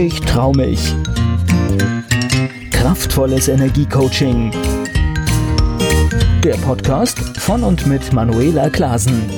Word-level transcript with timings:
Ich 0.00 0.18
trau 0.20 0.50
mich. 0.52 0.80
Kraftvolles 2.70 3.48
Energiecoaching. 3.48 4.50
Der 6.42 6.54
Podcast 6.54 7.18
von 7.36 7.62
und 7.62 7.86
mit 7.86 8.10
Manuela 8.10 8.70
Klasen. 8.70 9.28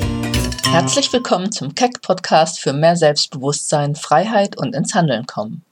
Herzlich 0.71 1.11
willkommen 1.11 1.51
zum 1.51 1.75
Keck-Podcast 1.75 2.61
für 2.61 2.71
mehr 2.71 2.95
Selbstbewusstsein, 2.95 3.95
Freiheit 3.95 4.57
und 4.57 4.73
ins 4.73 4.95
Handeln 4.95 5.25
kommen. 5.25 5.65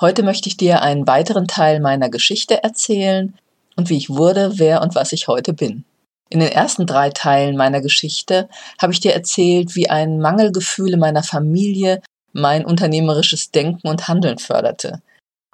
Heute 0.00 0.22
möchte 0.22 0.48
ich 0.48 0.56
dir 0.56 0.80
einen 0.80 1.08
weiteren 1.08 1.48
Teil 1.48 1.80
meiner 1.80 2.08
Geschichte 2.08 2.62
erzählen 2.62 3.34
und 3.74 3.90
wie 3.90 3.96
ich 3.96 4.10
wurde, 4.10 4.52
wer 4.60 4.80
und 4.80 4.94
was 4.94 5.10
ich 5.10 5.26
heute 5.26 5.54
bin. 5.54 5.84
In 6.28 6.38
den 6.38 6.52
ersten 6.52 6.86
drei 6.86 7.10
Teilen 7.10 7.56
meiner 7.56 7.80
Geschichte 7.80 8.48
habe 8.80 8.92
ich 8.92 9.00
dir 9.00 9.12
erzählt, 9.12 9.74
wie 9.74 9.90
ein 9.90 10.20
Mangelgefühl 10.20 10.92
in 10.92 11.00
meiner 11.00 11.24
Familie 11.24 12.00
mein 12.32 12.64
unternehmerisches 12.64 13.50
Denken 13.50 13.88
und 13.88 14.08
Handeln 14.08 14.38
förderte. 14.38 15.00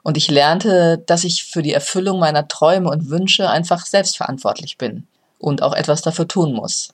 Und 0.03 0.17
ich 0.17 0.31
lernte, 0.31 1.03
dass 1.07 1.25
ich 1.25 1.45
für 1.45 1.63
die 1.63 1.73
Erfüllung 1.73 2.19
meiner 2.19 2.47
Träume 2.49 2.91
und 2.91 3.11
Wünsche 3.11 3.51
einfach 3.51 3.87
selbstverantwortlich 3.87 4.79
bin 4.79 5.07
und 5.39 5.63
auch 5.63 5.75
etwas 5.75 6.03
dafür 6.03 6.29
tun 6.29 6.53
muss. 6.53 6.91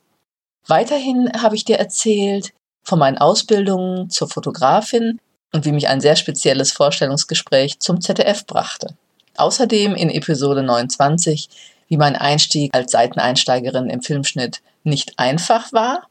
Weiterhin 0.67 1.31
habe 1.43 1.57
ich 1.57 1.65
dir 1.65 1.79
erzählt 1.79 2.53
von 2.83 2.99
meinen 2.99 3.19
Ausbildungen 3.19 4.09
zur 4.11 4.29
Fotografin 4.29 5.21
und 5.53 5.65
wie 5.65 5.73
mich 5.73 5.89
ein 5.89 6.01
sehr 6.01 6.17
spezielles 6.17 6.73
Vorstellungsgespräch 6.73 7.81
zum 7.81 8.01
ZDF 8.01 8.47
brachte. 8.47 8.95
Außerdem 9.37 9.95
in 9.95 10.11
Episode 10.11 10.63
29 10.63 11.49
wie 11.93 11.99
mein 11.99 12.17
Einstieg 12.17 12.75
als 12.75 12.93
Seiteneinsteigerin 12.93 13.91
im 13.91 14.01
Filmschnitt 14.01 14.63
nicht 14.83 15.19
einfach 15.19 15.75
war, 15.75 16.09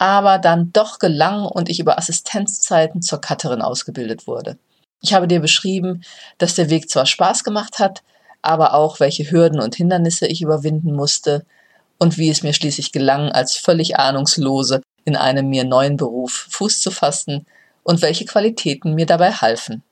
aber 0.00 0.38
dann 0.38 0.72
doch 0.72 0.98
gelang 0.98 1.44
und 1.44 1.68
ich 1.68 1.78
über 1.78 1.98
Assistenzzeiten 1.98 3.02
zur 3.02 3.20
Cutterin 3.20 3.60
ausgebildet 3.60 4.26
wurde. 4.26 4.56
Ich 5.02 5.12
habe 5.12 5.28
dir 5.28 5.40
beschrieben, 5.40 6.02
dass 6.38 6.54
der 6.54 6.70
Weg 6.70 6.88
zwar 6.88 7.04
Spaß 7.04 7.44
gemacht 7.44 7.78
hat, 7.78 8.02
aber 8.40 8.72
auch 8.72 8.98
welche 8.98 9.30
Hürden 9.30 9.60
und 9.60 9.74
Hindernisse 9.74 10.26
ich 10.26 10.40
überwinden 10.40 10.96
musste 10.96 11.44
und 11.98 12.16
wie 12.16 12.30
es 12.30 12.42
mir 12.42 12.54
schließlich 12.54 12.92
gelang, 12.92 13.30
als 13.30 13.56
völlig 13.56 13.98
ahnungslose 13.98 14.80
in 15.04 15.16
einem 15.16 15.50
mir 15.50 15.64
neuen 15.64 15.98
Beruf 15.98 16.46
Fuß 16.48 16.80
zu 16.80 16.90
fassen 16.90 17.44
und 17.82 18.00
welche 18.00 18.24
Qualitäten 18.24 18.94
mir 18.94 19.04
dabei 19.04 19.32
halfen. 19.32 19.82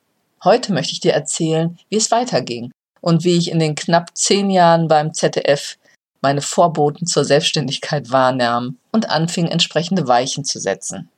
Heute 0.42 0.72
möchte 0.72 0.94
ich 0.94 1.00
dir 1.00 1.12
erzählen, 1.12 1.78
wie 1.90 1.96
es 1.96 2.10
weiterging 2.10 2.70
und 3.02 3.24
wie 3.24 3.36
ich 3.36 3.50
in 3.50 3.58
den 3.58 3.74
knapp 3.74 4.16
zehn 4.16 4.48
Jahren 4.48 4.88
beim 4.88 5.12
ZDF 5.12 5.76
meine 6.20 6.42
Vorboten 6.42 7.06
zur 7.06 7.24
Selbstständigkeit 7.24 8.10
wahrnahm 8.10 8.78
und 8.92 9.10
anfing, 9.10 9.46
entsprechende 9.46 10.08
Weichen 10.08 10.44
zu 10.44 10.58
setzen. 10.58 11.08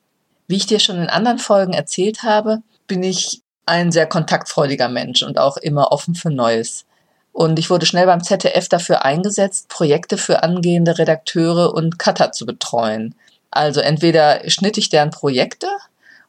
Wie 0.46 0.56
ich 0.56 0.66
dir 0.66 0.80
schon 0.80 0.96
in 0.96 1.08
anderen 1.08 1.38
Folgen 1.38 1.72
erzählt 1.72 2.22
habe, 2.22 2.58
bin 2.86 3.02
ich 3.02 3.42
ein 3.66 3.92
sehr 3.92 4.06
kontaktfreudiger 4.06 4.88
Mensch 4.88 5.22
und 5.22 5.38
auch 5.38 5.56
immer 5.56 5.92
offen 5.92 6.14
für 6.14 6.30
Neues. 6.30 6.86
Und 7.32 7.58
ich 7.58 7.70
wurde 7.70 7.86
schnell 7.86 8.06
beim 8.06 8.22
ZDF 8.22 8.68
dafür 8.68 9.04
eingesetzt, 9.04 9.68
Projekte 9.68 10.18
für 10.18 10.42
angehende 10.42 10.98
Redakteure 10.98 11.72
und 11.72 11.98
Cutter 11.98 12.32
zu 12.32 12.46
betreuen. 12.46 13.14
Also 13.50 13.80
entweder 13.80 14.48
schnitt 14.50 14.76
ich 14.76 14.90
deren 14.90 15.10
Projekte 15.10 15.68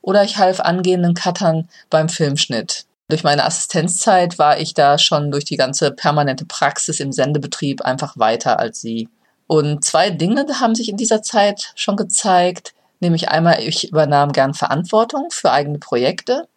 oder 0.02 0.24
ich 0.24 0.38
half 0.38 0.60
angehenden 0.60 1.14
Cuttern 1.14 1.68
beim 1.90 2.10
Filmschnitt. 2.10 2.86
Durch 3.12 3.24
meine 3.26 3.44
Assistenzzeit 3.44 4.40
war 4.40 4.58
ich 4.58 4.74
da 4.74 4.98
schon 4.98 5.32
durch 5.32 5.44
die 5.44 5.58
ganze 5.58 5.92
permanente 5.92 6.46
Praxis 6.46 7.02
im 7.02 7.12
Sendebetrieb 7.12 7.82
einfach 7.82 8.18
weiter 8.18 8.58
als 8.58 8.80
sie. 8.80 9.10
Und 9.48 9.84
zwei 9.84 10.12
Dinge 10.12 10.46
haben 10.62 10.76
sich 10.76 10.88
in 10.88 10.96
dieser 10.96 11.22
Zeit 11.22 11.74
schon 11.76 11.98
gezeigt. 11.98 12.74
Nämlich 13.02 13.28
einmal, 13.28 13.60
ich 13.60 13.90
übernahm 13.90 14.32
gern 14.32 14.54
Verantwortung 14.54 15.28
für 15.30 15.52
eigene 15.52 15.78
Projekte. 15.78 16.48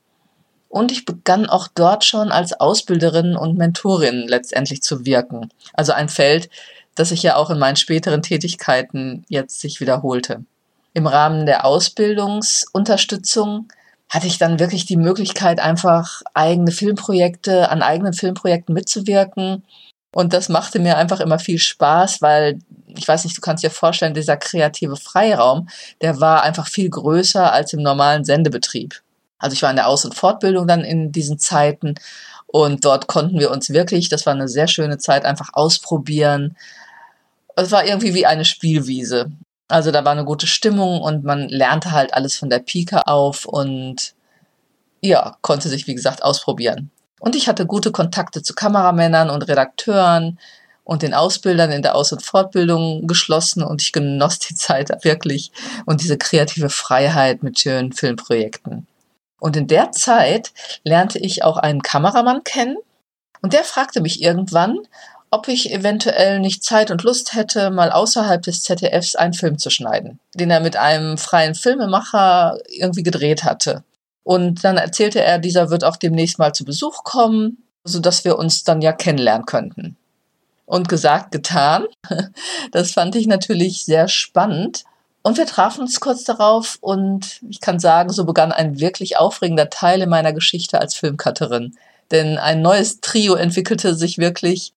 Und 0.69 0.93
ich 0.93 1.05
begann 1.05 1.47
auch 1.47 1.67
dort 1.75 2.05
schon 2.05 2.31
als 2.31 2.53
Ausbilderin 2.53 3.35
und 3.35 3.59
Mentorin 3.59 4.29
letztendlich 4.29 4.81
zu 4.81 5.05
wirken. 5.05 5.49
Also 5.73 5.93
ein 5.93 6.09
Feld, 6.09 6.51
das 6.95 7.09
sich 7.09 7.25
ja 7.25 7.35
auch 7.35 7.51
in 7.51 7.59
meinen 7.59 7.75
späteren 7.75 8.23
Tätigkeiten 8.23 9.25
jetzt 9.29 9.61
sich 9.61 9.81
wiederholte. 9.81 10.45
Im 10.93 11.09
Rahmen 11.09 11.47
der 11.47 11.64
Ausbildungsunterstützung 11.64 13.67
hatte 14.09 14.27
ich 14.27 14.39
dann 14.39 14.61
wirklich 14.61 14.87
die 14.87 14.97
Möglichkeit, 14.97 15.61
einfach 15.61 16.23
eigene 16.35 16.70
Filmprojekte, 16.70 17.69
an 17.70 17.83
eigenen 17.83 18.13
Filmprojekten 18.13 18.75
mitzuwirken. 18.75 19.65
Und 20.15 20.33
das 20.33 20.48
machte 20.48 20.79
mir 20.79 20.97
einfach 20.97 21.20
immer 21.20 21.39
viel 21.39 21.59
Spaß, 21.59 22.23
weil 22.23 22.59
ich 22.97 23.09
weiß 23.09 23.25
nicht, 23.25 23.37
du 23.37 23.41
kannst 23.41 23.64
dir 23.64 23.70
vorstellen, 23.70 24.14
dieser 24.14 24.37
kreative 24.37 24.97
Freiraum, 24.97 25.69
der 26.01 26.20
war 26.20 26.43
einfach 26.43 26.69
viel 26.69 26.89
größer 26.89 27.53
als 27.53 27.73
im 27.73 27.83
normalen 27.83 28.25
Sendebetrieb. 28.25 29.03
Also 29.39 29.55
ich 29.55 29.63
war 29.63 29.70
in 29.70 29.77
der 29.77 29.89
Aus- 29.89 30.05
und 30.05 30.14
Fortbildung 30.14 30.69
dann 30.69 30.85
in 30.85 31.11
diesen 31.11 31.41
Zeiten 31.41 31.97
und 32.47 32.85
dort 32.85 33.09
konnten 33.09 33.41
wir 33.41 33.51
uns 33.51 33.70
wirklich, 33.70 34.09
das 34.09 34.27
war 34.27 34.33
eine 34.33 34.47
sehr 34.47 34.69
schöne 34.69 34.98
Zeit, 34.98 35.25
einfach 35.25 35.51
ausprobieren. 35.55 36.57
Es 37.57 37.73
war 37.73 37.85
irgendwie 37.85 38.14
wie 38.14 38.27
eine 38.27 38.45
Spielwiese. 38.45 39.33
Also 39.74 39.90
da 39.90 40.05
war 40.05 40.12
eine 40.12 40.24
gute 40.24 40.46
Stimmung 40.46 41.01
und 41.01 41.24
man 41.24 41.48
lernte 41.48 41.90
halt 41.90 42.14
alles 42.14 42.36
von 42.36 42.48
der 42.48 42.61
Pike 42.61 43.08
auf 43.08 43.45
und 43.45 44.14
ja, 45.01 45.36
konnte 45.40 45.68
sich, 45.68 45.89
wie 45.89 45.96
gesagt, 45.96 46.23
ausprobieren. 46.23 46.92
Und 47.18 47.35
ich 47.35 47.48
hatte 47.48 47.67
gute 47.67 47.90
Kontakte 47.90 48.45
zu 48.45 48.55
Kameramännern 48.55 49.30
und 49.30 49.48
Redakteuren 49.48 50.39
und 50.84 51.02
den 51.02 51.13
Ausbildern 51.13 51.73
in 51.73 51.83
der 51.83 51.96
Aus- 51.96 52.13
und 52.13 52.23
Fortbildung 52.23 53.08
geschlossen 53.08 53.64
und 53.64 53.83
ich 53.83 53.90
genoss 53.90 54.39
die 54.39 54.55
Zeit 54.55 54.90
wirklich 55.02 55.51
und 55.86 56.01
diese 56.01 56.18
kreative 56.18 56.70
Freiheit 56.70 57.42
mit 57.42 57.58
schönen 57.58 57.90
Filmprojekten. 57.90 58.86
Und 59.40 59.57
in 59.57 59.67
der 59.67 59.90
Zeit 59.90 60.52
lernte 60.84 61.18
ich 61.18 61.42
auch 61.42 61.57
einen 61.57 61.83
Kameramann 61.83 62.45
kennen 62.45 62.77
und 63.42 63.55
der 63.55 63.64
fragte 63.64 64.01
mich 64.01 64.23
irgendwann, 64.23 64.79
ob 65.34 65.48
ich 65.48 65.72
eventuell 65.72 66.39
nicht 66.39 66.62
Zeit 66.62 66.92
und 66.92 67.02
Lust 67.02 67.34
hätte, 67.34 67.70
mal 67.70 67.90
außerhalb 67.90 68.40
des 68.40 68.62
ZDFs 68.62 69.17
einen 69.17 69.34
Film 69.34 69.58
zu 69.58 69.68
schneiden, 69.68 70.20
den 70.34 70.48
er 70.48 70.61
mit 70.61 70.77
einem 70.77 71.18
freien 71.18 71.56
Filmemacher 71.56 72.58
irgendwie 72.68 73.02
gedreht 73.02 73.42
hatte. 73.42 73.83
Und 74.22 74.62
dann 74.62 74.77
erzählte 74.77 75.20
er, 75.20 75.40
dieser 75.40 75.70
wird 75.70 75.83
auch 75.83 75.96
demnächst 75.96 76.39
mal 76.39 76.52
zu 76.52 76.64
Besuch 76.64 77.02
kommen, 77.02 77.64
sodass 77.83 78.24
wir 78.24 78.39
uns 78.39 78.62
dann 78.62 78.80
ja 78.80 78.92
kennenlernen 78.92 79.45
könnten. 79.45 79.96
Und 80.67 80.89
gesagt, 80.89 81.33
getan. 81.33 81.86
Das 82.70 82.92
fand 82.92 83.16
ich 83.16 83.27
natürlich 83.27 83.84
sehr 83.84 84.08
spannend. 84.08 84.84
Und 85.22 85.36
wir 85.36 85.46
trafen 85.46 85.80
uns 85.83 86.01
kurz 86.01 86.24
darauf 86.24 86.78
und 86.80 87.40
ich 87.48 87.61
kann 87.61 87.78
sagen, 87.80 88.11
so 88.11 88.24
begann 88.24 88.52
ein 88.52 88.78
wirklich 88.78 89.16
aufregender 89.16 89.68
Teil 89.68 90.02
in 90.02 90.08
meiner 90.08 90.33
Geschichte 90.33 90.80
als 90.80 90.95
Filmcutterin. 90.95 91.77
Denn 92.11 92.39
ein 92.39 92.62
neues 92.62 93.01
Trio 93.01 93.34
entwickelte 93.34 93.95
sich 93.95 94.18
wirklich 94.18 94.74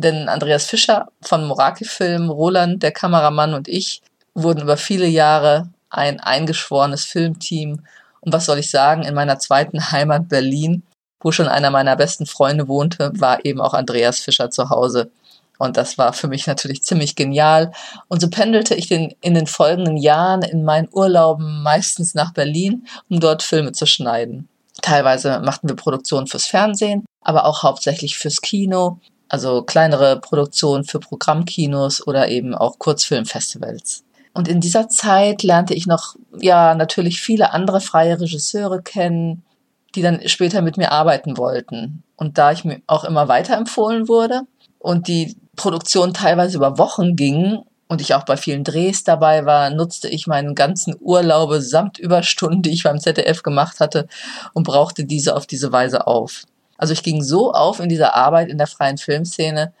denn 0.00 0.28
Andreas 0.28 0.66
Fischer 0.66 1.08
von 1.22 1.46
Moraki 1.46 1.84
Film, 1.84 2.30
Roland, 2.30 2.82
der 2.82 2.92
Kameramann 2.92 3.54
und 3.54 3.68
ich 3.68 4.02
wurden 4.34 4.62
über 4.62 4.76
viele 4.76 5.06
Jahre 5.06 5.68
ein 5.90 6.20
eingeschworenes 6.20 7.04
Filmteam. 7.04 7.84
Und 8.20 8.32
was 8.32 8.46
soll 8.46 8.58
ich 8.58 8.70
sagen, 8.70 9.02
in 9.02 9.14
meiner 9.14 9.38
zweiten 9.38 9.90
Heimat 9.90 10.28
Berlin, 10.28 10.82
wo 11.20 11.32
schon 11.32 11.48
einer 11.48 11.70
meiner 11.70 11.96
besten 11.96 12.26
Freunde 12.26 12.68
wohnte, 12.68 13.12
war 13.14 13.44
eben 13.44 13.60
auch 13.60 13.74
Andreas 13.74 14.20
Fischer 14.20 14.50
zu 14.50 14.70
Hause. 14.70 15.10
Und 15.58 15.76
das 15.76 15.98
war 15.98 16.14
für 16.14 16.28
mich 16.28 16.46
natürlich 16.46 16.82
ziemlich 16.82 17.16
genial. 17.16 17.72
Und 18.08 18.20
so 18.20 18.30
pendelte 18.30 18.74
ich 18.74 18.88
den, 18.88 19.14
in 19.20 19.34
den 19.34 19.46
folgenden 19.46 19.98
Jahren 19.98 20.42
in 20.42 20.64
meinen 20.64 20.88
Urlauben 20.90 21.62
meistens 21.62 22.14
nach 22.14 22.32
Berlin, 22.32 22.86
um 23.10 23.20
dort 23.20 23.42
Filme 23.42 23.72
zu 23.72 23.84
schneiden. 23.84 24.48
Teilweise 24.80 25.40
machten 25.40 25.68
wir 25.68 25.76
Produktionen 25.76 26.26
fürs 26.26 26.46
Fernsehen, 26.46 27.04
aber 27.20 27.44
auch 27.44 27.62
hauptsächlich 27.62 28.16
fürs 28.16 28.40
Kino 28.40 29.00
also 29.30 29.62
kleinere 29.62 30.20
Produktionen 30.20 30.84
für 30.84 30.98
Programmkinos 30.98 32.06
oder 32.06 32.28
eben 32.28 32.54
auch 32.54 32.78
Kurzfilmfestivals. 32.78 34.04
Und 34.34 34.48
in 34.48 34.60
dieser 34.60 34.88
Zeit 34.88 35.42
lernte 35.42 35.74
ich 35.74 35.86
noch, 35.86 36.16
ja, 36.38 36.74
natürlich 36.74 37.20
viele 37.20 37.52
andere 37.52 37.80
freie 37.80 38.20
Regisseure 38.20 38.82
kennen, 38.82 39.44
die 39.94 40.02
dann 40.02 40.28
später 40.28 40.62
mit 40.62 40.76
mir 40.76 40.92
arbeiten 40.92 41.36
wollten. 41.36 42.02
Und 42.16 42.38
da 42.38 42.52
ich 42.52 42.64
mir 42.64 42.80
auch 42.86 43.04
immer 43.04 43.28
weiterempfohlen 43.28 44.08
wurde 44.08 44.42
und 44.78 45.08
die 45.08 45.36
Produktion 45.56 46.12
teilweise 46.12 46.56
über 46.56 46.78
Wochen 46.78 47.16
ging 47.16 47.60
und 47.88 48.00
ich 48.00 48.14
auch 48.14 48.24
bei 48.24 48.36
vielen 48.36 48.64
Drehs 48.64 49.04
dabei 49.04 49.46
war, 49.46 49.70
nutzte 49.70 50.08
ich 50.08 50.26
meinen 50.26 50.54
ganzen 50.54 50.94
Urlaube 51.00 51.60
samt 51.60 51.98
Überstunden, 51.98 52.62
die 52.62 52.70
ich 52.70 52.82
beim 52.82 53.00
ZDF 53.00 53.42
gemacht 53.42 53.80
hatte 53.80 54.06
und 54.54 54.64
brauchte 54.64 55.04
diese 55.04 55.36
auf 55.36 55.46
diese 55.46 55.72
Weise 55.72 56.06
auf. 56.06 56.44
Also 56.80 56.94
ich 56.94 57.02
ging 57.02 57.22
so 57.22 57.52
auf 57.52 57.78
in 57.78 57.90
dieser 57.90 58.14
Arbeit 58.14 58.48
in 58.48 58.56
der 58.56 58.66
freien 58.66 58.96
Filmszene, 58.96 59.74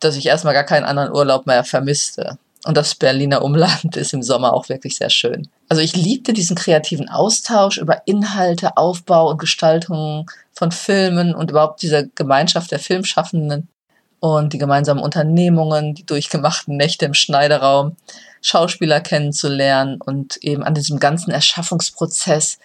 dass 0.00 0.16
ich 0.16 0.26
erstmal 0.26 0.54
gar 0.54 0.64
keinen 0.64 0.84
anderen 0.84 1.12
Urlaub 1.12 1.46
mehr 1.46 1.62
vermisste. 1.62 2.36
Und 2.64 2.76
das 2.76 2.96
Berliner 2.96 3.42
Umland 3.42 3.96
ist 3.96 4.12
im 4.12 4.24
Sommer 4.24 4.52
auch 4.52 4.68
wirklich 4.68 4.96
sehr 4.96 5.08
schön. 5.08 5.48
Also 5.68 5.82
ich 5.82 5.94
liebte 5.94 6.32
diesen 6.32 6.56
kreativen 6.56 7.08
Austausch 7.08 7.78
über 7.78 8.02
Inhalte, 8.06 8.76
Aufbau 8.76 9.30
und 9.30 9.38
Gestaltung 9.38 10.28
von 10.52 10.72
Filmen 10.72 11.32
und 11.32 11.52
überhaupt 11.52 11.80
diese 11.80 12.08
Gemeinschaft 12.08 12.72
der 12.72 12.80
Filmschaffenden 12.80 13.68
und 14.18 14.52
die 14.52 14.58
gemeinsamen 14.58 15.00
Unternehmungen, 15.00 15.94
die 15.94 16.04
durchgemachten 16.04 16.76
Nächte 16.76 17.04
im 17.04 17.14
Schneideraum, 17.14 17.96
Schauspieler 18.40 19.00
kennenzulernen 19.00 20.00
und 20.00 20.38
eben 20.38 20.64
an 20.64 20.74
diesem 20.74 20.98
ganzen 20.98 21.30
Erschaffungsprozess 21.30 22.58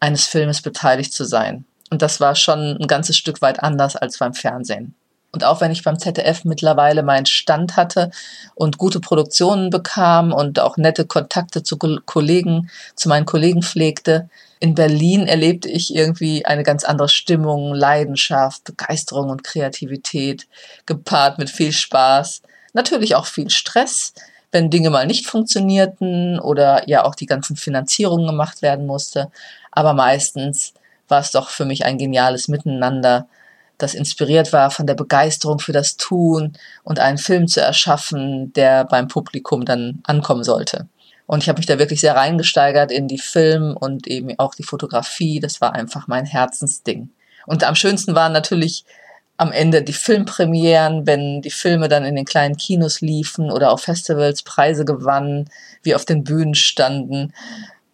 eines 0.00 0.24
Filmes 0.24 0.62
beteiligt 0.62 1.12
zu 1.12 1.24
sein. 1.24 1.64
Und 1.90 2.02
das 2.02 2.20
war 2.20 2.34
schon 2.34 2.76
ein 2.80 2.86
ganzes 2.86 3.16
Stück 3.16 3.42
weit 3.42 3.62
anders 3.62 3.96
als 3.96 4.18
beim 4.18 4.34
Fernsehen. 4.34 4.94
Und 5.34 5.42
auch 5.42 5.60
wenn 5.60 5.72
ich 5.72 5.82
beim 5.82 5.98
ZDF 5.98 6.44
mittlerweile 6.44 7.02
meinen 7.02 7.26
Stand 7.26 7.76
hatte 7.76 8.10
und 8.54 8.78
gute 8.78 9.00
Produktionen 9.00 9.68
bekam 9.68 10.32
und 10.32 10.60
auch 10.60 10.76
nette 10.76 11.06
Kontakte 11.06 11.64
zu 11.64 11.76
Kollegen, 11.76 12.70
zu 12.94 13.08
meinen 13.08 13.26
Kollegen 13.26 13.62
pflegte, 13.62 14.28
in 14.60 14.76
Berlin 14.76 15.26
erlebte 15.26 15.68
ich 15.68 15.92
irgendwie 15.92 16.46
eine 16.46 16.62
ganz 16.62 16.84
andere 16.84 17.08
Stimmung, 17.08 17.74
Leidenschaft, 17.74 18.62
Begeisterung 18.62 19.28
und 19.28 19.42
Kreativität, 19.42 20.46
gepaart 20.86 21.38
mit 21.38 21.50
viel 21.50 21.72
Spaß, 21.72 22.42
natürlich 22.72 23.16
auch 23.16 23.26
viel 23.26 23.50
Stress, 23.50 24.14
wenn 24.52 24.70
Dinge 24.70 24.90
mal 24.90 25.06
nicht 25.06 25.26
funktionierten 25.26 26.38
oder 26.38 26.88
ja 26.88 27.04
auch 27.04 27.16
die 27.16 27.26
ganzen 27.26 27.56
Finanzierungen 27.56 28.28
gemacht 28.28 28.62
werden 28.62 28.86
musste. 28.86 29.32
Aber 29.72 29.94
meistens 29.94 30.74
war 31.08 31.20
es 31.20 31.30
doch 31.30 31.48
für 31.48 31.64
mich 31.64 31.84
ein 31.84 31.98
geniales 31.98 32.48
Miteinander, 32.48 33.26
das 33.78 33.94
inspiriert 33.94 34.52
war 34.52 34.70
von 34.70 34.86
der 34.86 34.94
Begeisterung 34.94 35.58
für 35.58 35.72
das 35.72 35.96
Tun 35.96 36.52
und 36.84 37.00
einen 37.00 37.18
Film 37.18 37.48
zu 37.48 37.60
erschaffen, 37.60 38.52
der 38.52 38.84
beim 38.84 39.08
Publikum 39.08 39.64
dann 39.64 40.00
ankommen 40.04 40.44
sollte. 40.44 40.88
Und 41.26 41.42
ich 41.42 41.48
habe 41.48 41.58
mich 41.58 41.66
da 41.66 41.78
wirklich 41.78 42.00
sehr 42.00 42.14
reingesteigert 42.14 42.92
in 42.92 43.08
die 43.08 43.18
Film 43.18 43.76
und 43.76 44.06
eben 44.06 44.38
auch 44.38 44.54
die 44.54 44.62
Fotografie. 44.62 45.40
Das 45.40 45.60
war 45.60 45.74
einfach 45.74 46.06
mein 46.06 46.26
Herzensding. 46.26 47.10
Und 47.46 47.64
am 47.64 47.74
schönsten 47.74 48.14
waren 48.14 48.32
natürlich 48.32 48.84
am 49.36 49.50
Ende 49.50 49.82
die 49.82 49.92
Filmpremieren, 49.92 51.06
wenn 51.06 51.42
die 51.42 51.50
Filme 51.50 51.88
dann 51.88 52.04
in 52.04 52.14
den 52.14 52.24
kleinen 52.24 52.56
Kinos 52.56 53.00
liefen 53.00 53.50
oder 53.50 53.72
auf 53.72 53.82
Festivals 53.82 54.42
Preise 54.42 54.84
gewannen, 54.84 55.50
wie 55.82 55.94
auf 55.94 56.04
den 56.04 56.22
Bühnen 56.22 56.54
standen. 56.54 57.32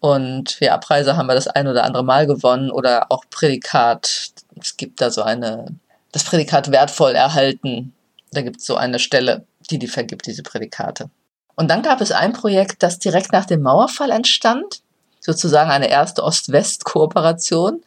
Und 0.00 0.58
ja, 0.61 0.76
Preise 0.79 1.17
haben 1.17 1.26
wir 1.26 1.35
das 1.35 1.47
ein 1.47 1.69
oder 1.69 1.85
andere 1.85 2.02
Mal 2.02 2.26
gewonnen 2.26 2.70
oder 2.70 3.12
auch 3.12 3.25
Prädikat. 3.31 4.31
Es 4.58 4.76
gibt 4.76 5.00
da 5.00 5.11
so 5.11 5.23
eine, 5.23 5.67
das 6.11 6.25
Prädikat 6.25 6.70
wertvoll 6.70 7.12
erhalten. 7.12 7.93
Da 8.32 8.41
gibt 8.41 8.61
es 8.61 8.67
so 8.67 8.76
eine 8.76 8.99
Stelle, 8.99 9.44
die 9.70 9.79
die 9.79 9.88
vergibt, 9.88 10.26
diese 10.26 10.43
Prädikate. 10.43 11.11
Und 11.55 11.69
dann 11.69 11.82
gab 11.82 12.00
es 12.00 12.11
ein 12.11 12.32
Projekt, 12.32 12.82
das 12.82 12.99
direkt 12.99 13.32
nach 13.32 13.44
dem 13.44 13.61
Mauerfall 13.61 14.11
entstand, 14.11 14.81
sozusagen 15.20 15.70
eine 15.70 15.91
erste 15.91 16.25
Ost-West-Kooperation 16.25 17.82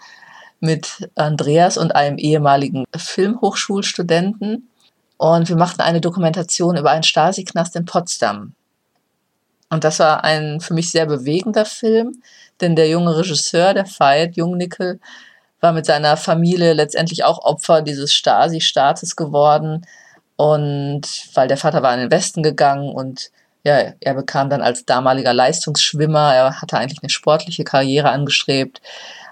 mit 0.60 1.10
Andreas 1.16 1.78
und 1.78 1.96
einem 1.96 2.20
ehemaligen 2.20 2.86
Filmhochschulstudenten. 2.96 4.70
Und 5.18 5.50
wir 5.50 5.56
machten 5.56 5.82
eine 5.82 6.02
Dokumentation 6.02 6.78
über 6.78 6.92
einen 6.92 7.04
Stasi-Knast 7.04 7.76
in 7.76 7.86
Potsdam. 7.86 8.54
Und 9.74 9.84
das 9.84 9.98
war 9.98 10.24
ein 10.24 10.62
für 10.62 10.76
mich 10.76 10.92
sehr 10.92 11.08
bewegender 11.08 11.66
Film, 11.66 12.22
denn 12.62 12.76
der 12.76 12.90
junge 12.90 13.18
Regisseur, 13.18 13.74
der 13.74 13.88
Veit 13.88 14.36
Jungnickel, 14.36 15.00
war 15.62 15.74
mit 15.74 15.88
seiner 15.88 16.16
Familie 16.16 16.74
letztendlich 16.74 17.24
auch 17.24 17.44
Opfer 17.44 17.82
dieses 17.82 18.14
Stasi-Staates 18.14 19.16
geworden. 19.16 19.88
Und 20.36 21.08
weil 21.34 21.48
der 21.48 21.58
Vater 21.58 21.82
war 21.82 21.92
in 21.96 22.02
den 22.02 22.12
Westen 22.12 22.44
gegangen 22.44 22.94
und 22.94 23.32
ja, 23.64 23.94
er 24.00 24.14
bekam 24.14 24.52
dann 24.52 24.62
als 24.62 24.86
damaliger 24.86 25.34
Leistungsschwimmer, 25.34 26.36
er 26.36 26.62
hatte 26.62 26.78
eigentlich 26.78 27.02
eine 27.02 27.10
sportliche 27.10 27.64
Karriere 27.64 28.12
angestrebt. 28.12 28.80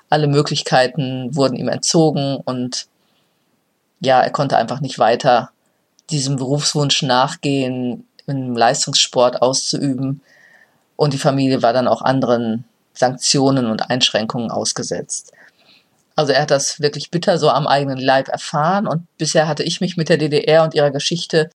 Alle 0.09 0.25
Möglichkeiten 0.25 1.35
wurden 1.35 1.55
ihm 1.55 1.67
entzogen 1.67 2.37
und 2.37 2.87
ja, 3.99 4.21
er 4.21 4.31
konnte 4.31 4.57
einfach 4.57 4.81
nicht 4.81 4.97
weiter 4.97 5.51
diesem 6.09 6.37
Berufswunsch 6.37 7.03
nachgehen, 7.03 8.07
im 8.25 8.57
Leistungssport 8.57 9.43
auszuüben. 9.43 10.21
Und 11.01 11.13
die 11.13 11.17
Familie 11.17 11.63
war 11.63 11.73
dann 11.73 11.87
auch 11.87 12.03
anderen 12.03 12.63
Sanktionen 12.93 13.65
und 13.65 13.89
Einschränkungen 13.89 14.51
ausgesetzt. 14.51 15.31
Also 16.15 16.31
er 16.31 16.43
hat 16.43 16.51
das 16.51 16.79
wirklich 16.79 17.09
bitter 17.09 17.39
so 17.39 17.49
am 17.49 17.65
eigenen 17.65 17.97
Leib 17.97 18.27
erfahren 18.27 18.85
und 18.85 19.07
bisher 19.17 19.47
hatte 19.47 19.63
ich 19.63 19.81
mich 19.81 19.97
mit 19.97 20.09
der 20.09 20.17
DDR 20.17 20.61
und 20.61 20.75
ihrer 20.75 20.91
Geschichte 20.91 21.49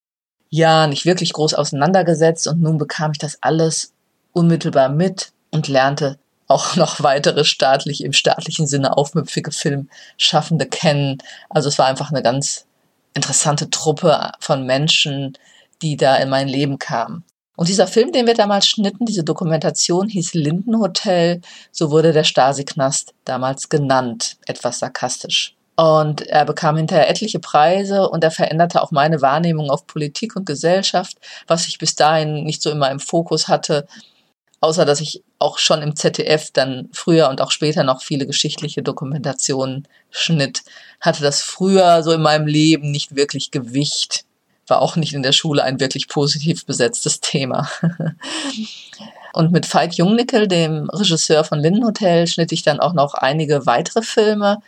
ja 0.50 0.88
nicht 0.88 1.04
wirklich 1.04 1.32
groß 1.32 1.54
auseinandergesetzt 1.54 2.48
und 2.48 2.60
nun 2.60 2.76
bekam 2.76 3.12
ich 3.12 3.19
das 3.19 3.38
alles 3.40 3.93
unmittelbar 4.32 4.88
mit 4.88 5.31
und 5.52 5.69
lernte 5.69 6.19
auch 6.48 6.75
noch 6.75 7.00
weitere 7.04 7.44
staatlich 7.44 8.02
im 8.02 8.14
staatlichen 8.14 8.66
Sinne 8.66 8.96
aufmüpfige 8.96 9.52
Filmschaffende 9.52 10.66
kennen. 10.66 11.19
Also 11.50 11.69
es 11.69 11.78
war 11.78 11.87
einfach 11.87 12.10
eine 12.10 12.25
ganz 12.25 12.66
interessante 13.14 13.70
Truppe 13.70 14.32
von 14.40 14.66
Menschen, 14.66 15.38
die 15.82 15.96
da 15.96 16.16
in 16.16 16.31
mein 16.31 16.48
Leben 16.48 16.81
kamen. 16.81 17.22
Und 17.56 17.69
dieser 17.69 17.87
Film, 17.87 18.12
den 18.12 18.26
wir 18.26 18.35
damals 18.35 18.67
schnitten, 18.67 19.06
diese 19.06 19.25
Dokumentation 19.25 20.08
hieß 20.08 20.35
Lindenhotel, 20.35 21.41
so 21.73 21.91
wurde 21.91 22.12
der 22.12 22.25
Stasi-Knast 22.25 23.14
damals 23.25 23.70
genannt, 23.70 24.37
etwas 24.47 24.79
sarkastisch. 24.79 25.55
Und 25.75 26.23
er 26.23 26.44
bekam 26.44 26.76
hinterher 26.76 27.08
etliche 27.08 27.38
Preise 27.38 28.08
und 28.08 28.25
er 28.25 28.31
veränderte 28.31 28.82
auch 28.82 28.91
meine 28.93 29.20
Wahrnehmung 29.20 29.70
auf 29.70 29.87
Politik 29.87 30.37
und 30.37 30.47
Gesellschaft, 30.47 31.19
was 31.47 31.67
ich 31.67 31.79
bis 31.79 31.94
dahin 31.94 32.44
nicht 32.44 32.62
so 32.62 32.70
immer 32.70 32.91
im 32.91 33.00
Fokus 33.00 33.49
hatte, 33.49 33.87
außer 34.61 34.85
dass 34.87 35.00
ich 35.00 35.23
auch 35.38 35.58
schon 35.58 35.82
im 35.82 35.94
ZDF 35.94 36.50
dann 36.50 36.88
früher 36.93 37.29
und 37.29 37.43
auch 37.43 37.50
später 37.50 37.85
noch 37.85 38.03
viele 38.03 38.26
geschichtliche 38.26 38.82
Dokumentationen 38.82 39.87
schnitt, 40.11 40.62
hatte 41.00 41.23
das 41.23 41.43
früher 41.43 42.03
so 42.03 42.12
in 42.12 42.23
meinem 42.23 42.47
Leben 42.47 42.91
nicht 42.91 43.14
wirklich 43.14 43.50
Gewicht 43.50 44.25
war 44.68 44.82
auch 44.82 44.96
nicht 44.96 45.12
in 45.12 45.22
der 45.22 45.32
Schule 45.32 45.62
ein 45.62 45.80
wirklich 45.80 46.08
positiv 46.08 46.66
besetztes 46.66 47.20
Thema. 47.20 47.68
Und 49.32 49.52
mit 49.52 49.72
Veit 49.72 49.94
Jungnickel, 49.94 50.48
dem 50.48 50.88
Regisseur 50.88 51.44
von 51.44 51.58
Lindenhotel, 51.58 52.26
schnitt 52.26 52.52
ich 52.52 52.62
dann 52.62 52.80
auch 52.80 52.94
noch 52.94 53.12
einige 53.14 53.66
weitere 53.66 54.00
Filme. 54.02 54.60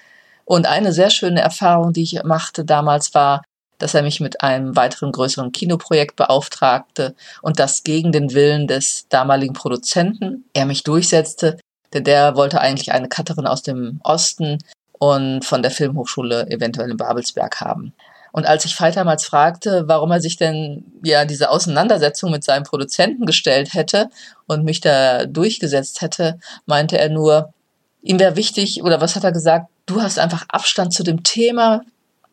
Und 0.44 0.66
eine 0.66 0.92
sehr 0.92 1.08
schöne 1.10 1.40
Erfahrung, 1.40 1.92
die 1.92 2.02
ich 2.02 2.22
machte 2.22 2.64
damals, 2.64 3.14
war, 3.14 3.42
dass 3.78 3.94
er 3.94 4.02
mich 4.02 4.20
mit 4.20 4.42
einem 4.42 4.76
weiteren 4.76 5.12
größeren 5.12 5.52
Kinoprojekt 5.52 6.16
beauftragte 6.16 7.14
und 7.42 7.58
das 7.58 7.84
gegen 7.84 8.12
den 8.12 8.34
Willen 8.34 8.66
des 8.66 9.06
damaligen 9.08 9.54
Produzenten 9.54 10.44
er 10.52 10.66
mich 10.66 10.82
durchsetzte, 10.82 11.58
denn 11.94 12.04
der 12.04 12.36
wollte 12.36 12.60
eigentlich 12.60 12.92
eine 12.92 13.08
Cutterin 13.08 13.46
aus 13.46 13.62
dem 13.62 14.00
Osten 14.02 14.58
und 14.98 15.44
von 15.44 15.62
der 15.62 15.70
Filmhochschule 15.70 16.50
eventuell 16.50 16.90
in 16.90 16.96
Babelsberg 16.96 17.60
haben. 17.60 17.94
Und 18.38 18.46
als 18.46 18.64
ich 18.64 18.80
Veit 18.80 18.94
damals 18.94 19.24
fragte, 19.24 19.88
warum 19.88 20.12
er 20.12 20.20
sich 20.20 20.36
denn 20.36 20.84
ja 21.02 21.24
diese 21.24 21.50
Auseinandersetzung 21.50 22.30
mit 22.30 22.44
seinem 22.44 22.62
Produzenten 22.62 23.26
gestellt 23.26 23.74
hätte 23.74 24.10
und 24.46 24.62
mich 24.62 24.80
da 24.80 25.26
durchgesetzt 25.26 26.02
hätte, 26.02 26.38
meinte 26.64 26.98
er 26.98 27.08
nur, 27.08 27.52
ihm 28.00 28.20
wäre 28.20 28.36
wichtig, 28.36 28.84
oder 28.84 29.00
was 29.00 29.16
hat 29.16 29.24
er 29.24 29.32
gesagt, 29.32 29.66
du 29.86 30.02
hast 30.02 30.20
einfach 30.20 30.44
Abstand 30.50 30.94
zu 30.94 31.02
dem 31.02 31.24
Thema 31.24 31.80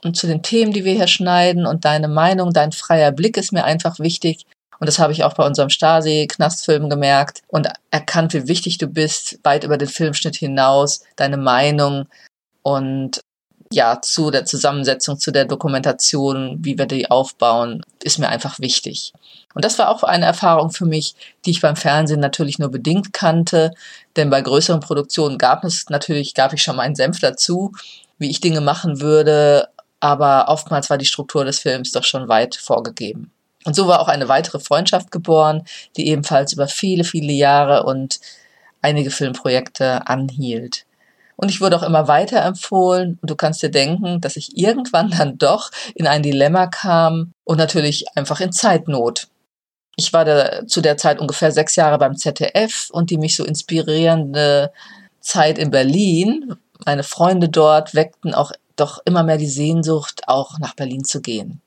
und 0.04 0.16
zu 0.16 0.28
den 0.28 0.44
Themen, 0.44 0.74
die 0.74 0.86
wir 0.86 0.94
hier 0.94 1.08
schneiden 1.08 1.66
und 1.66 1.86
deine 1.86 2.08
Meinung, 2.08 2.54
dein 2.54 2.72
freier 2.72 3.12
Blick 3.12 3.36
ist 3.36 3.52
mir 3.52 3.64
einfach 3.64 3.98
wichtig. 3.98 4.46
Und 4.80 4.86
das 4.86 5.00
habe 5.00 5.12
ich 5.12 5.24
auch 5.24 5.34
bei 5.34 5.44
unserem 5.44 5.72
Stasi-Knastfilm 5.72 6.88
gemerkt 6.88 7.42
und 7.48 7.68
erkannt, 7.90 8.36
wie 8.36 8.48
wichtig 8.48 8.78
du 8.78 8.86
bist, 8.86 9.40
weit 9.42 9.64
über 9.64 9.80
den 9.80 9.88
Filmschnitt 9.88 10.36
hinaus, 10.36 11.02
deine 11.16 11.38
Meinung. 11.38 12.06
Und 12.62 13.22
ja, 13.72 14.00
zu 14.02 14.32
der 14.32 14.46
Zusammensetzung, 14.46 15.20
zu 15.20 15.32
der 15.32 15.46
Dokumentation, 15.46 16.58
wie 16.62 16.78
wir 16.78 16.86
die 16.86 17.10
aufbauen, 17.10 17.84
ist 18.04 18.20
mir 18.20 18.30
einfach 18.30 18.60
wichtig. 18.60 19.14
Und 19.54 19.66
das 19.66 19.80
war 19.80 19.90
auch 19.90 20.04
eine 20.04 20.26
Erfahrung 20.26 20.72
für 20.72 20.86
mich, 20.86 21.16
die 21.46 21.52
ich 21.52 21.62
beim 21.62 21.76
Fernsehen 21.76 22.20
natürlich 22.20 22.60
nur 22.60 22.70
bedingt 22.70 23.14
kannte, 23.14 23.72
denn 24.16 24.30
bei 24.30 24.42
größeren 24.42 24.82
Produktionen 24.82 25.38
gab 25.38 25.64
es 25.64 25.90
natürlich, 25.90 26.34
gab 26.34 26.54
ich 26.54 26.62
schon 26.62 26.76
meinen 26.76 26.96
Senf 26.96 27.20
dazu, 27.20 27.72
wie 28.18 28.30
ich 28.30 28.42
Dinge 28.42 28.62
machen 28.62 29.02
würde, 29.02 29.68
aber 30.00 30.46
oftmals 30.50 30.90
war 30.90 30.98
die 30.98 31.06
Struktur 31.06 31.46
des 31.46 31.60
Films 31.60 31.92
doch 31.92 32.04
schon 32.04 32.28
weit 32.28 32.56
vorgegeben. 32.56 33.32
Und 33.66 33.76
so 33.76 33.88
war 33.88 34.00
auch 34.00 34.08
eine 34.08 34.28
weitere 34.28 34.60
Freundschaft 34.60 35.10
geboren, 35.10 35.64
die 35.98 36.08
ebenfalls 36.08 36.54
über 36.54 36.68
viele, 36.68 37.04
viele 37.04 37.34
Jahre 37.34 37.84
und 37.84 38.20
einige 38.82 39.10
Filmprojekte 39.10 40.08
anhielt. 40.08 40.86
Und 41.36 41.50
ich 41.50 41.62
wurde 41.62 41.76
auch 41.78 41.84
immer 41.84 42.08
weiter 42.08 42.44
empfohlen. 42.44 43.20
Und 43.22 43.30
du 43.30 43.36
kannst 43.36 43.62
dir 43.62 43.70
denken, 43.70 44.22
dass 44.22 44.38
ich 44.38 44.58
irgendwann 44.58 45.12
dann 45.12 45.38
doch 45.38 45.72
in 45.94 46.08
ein 46.08 46.24
Dilemma 46.24 46.68
kam 46.68 47.34
und 47.44 47.58
natürlich 47.58 48.06
einfach 48.16 48.40
in 48.40 48.52
Zeitnot. 48.52 49.28
Ich 49.98 50.12
war 50.14 50.26
da 50.26 50.68
zu 50.68 50.82
der 50.82 50.98
Zeit 50.98 51.20
ungefähr 51.20 51.52
sechs 51.52 51.76
Jahre 51.76 51.98
beim 51.98 52.18
ZDF 52.18 52.90
und 52.92 53.10
die 53.10 53.18
mich 53.18 53.36
so 53.36 53.46
inspirierende 53.46 54.72
Zeit 55.22 55.58
in 55.58 55.72
Berlin, 55.72 56.56
meine 56.86 57.04
Freunde 57.04 57.50
dort 57.50 57.96
weckten 57.96 58.34
auch 58.34 58.52
doch 58.76 59.00
immer 59.06 59.24
mehr 59.24 59.38
die 59.38 59.48
Sehnsucht, 59.48 60.24
auch 60.28 60.60
nach 60.60 60.76
Berlin 60.76 61.06
zu 61.06 61.22
gehen. 61.22 61.62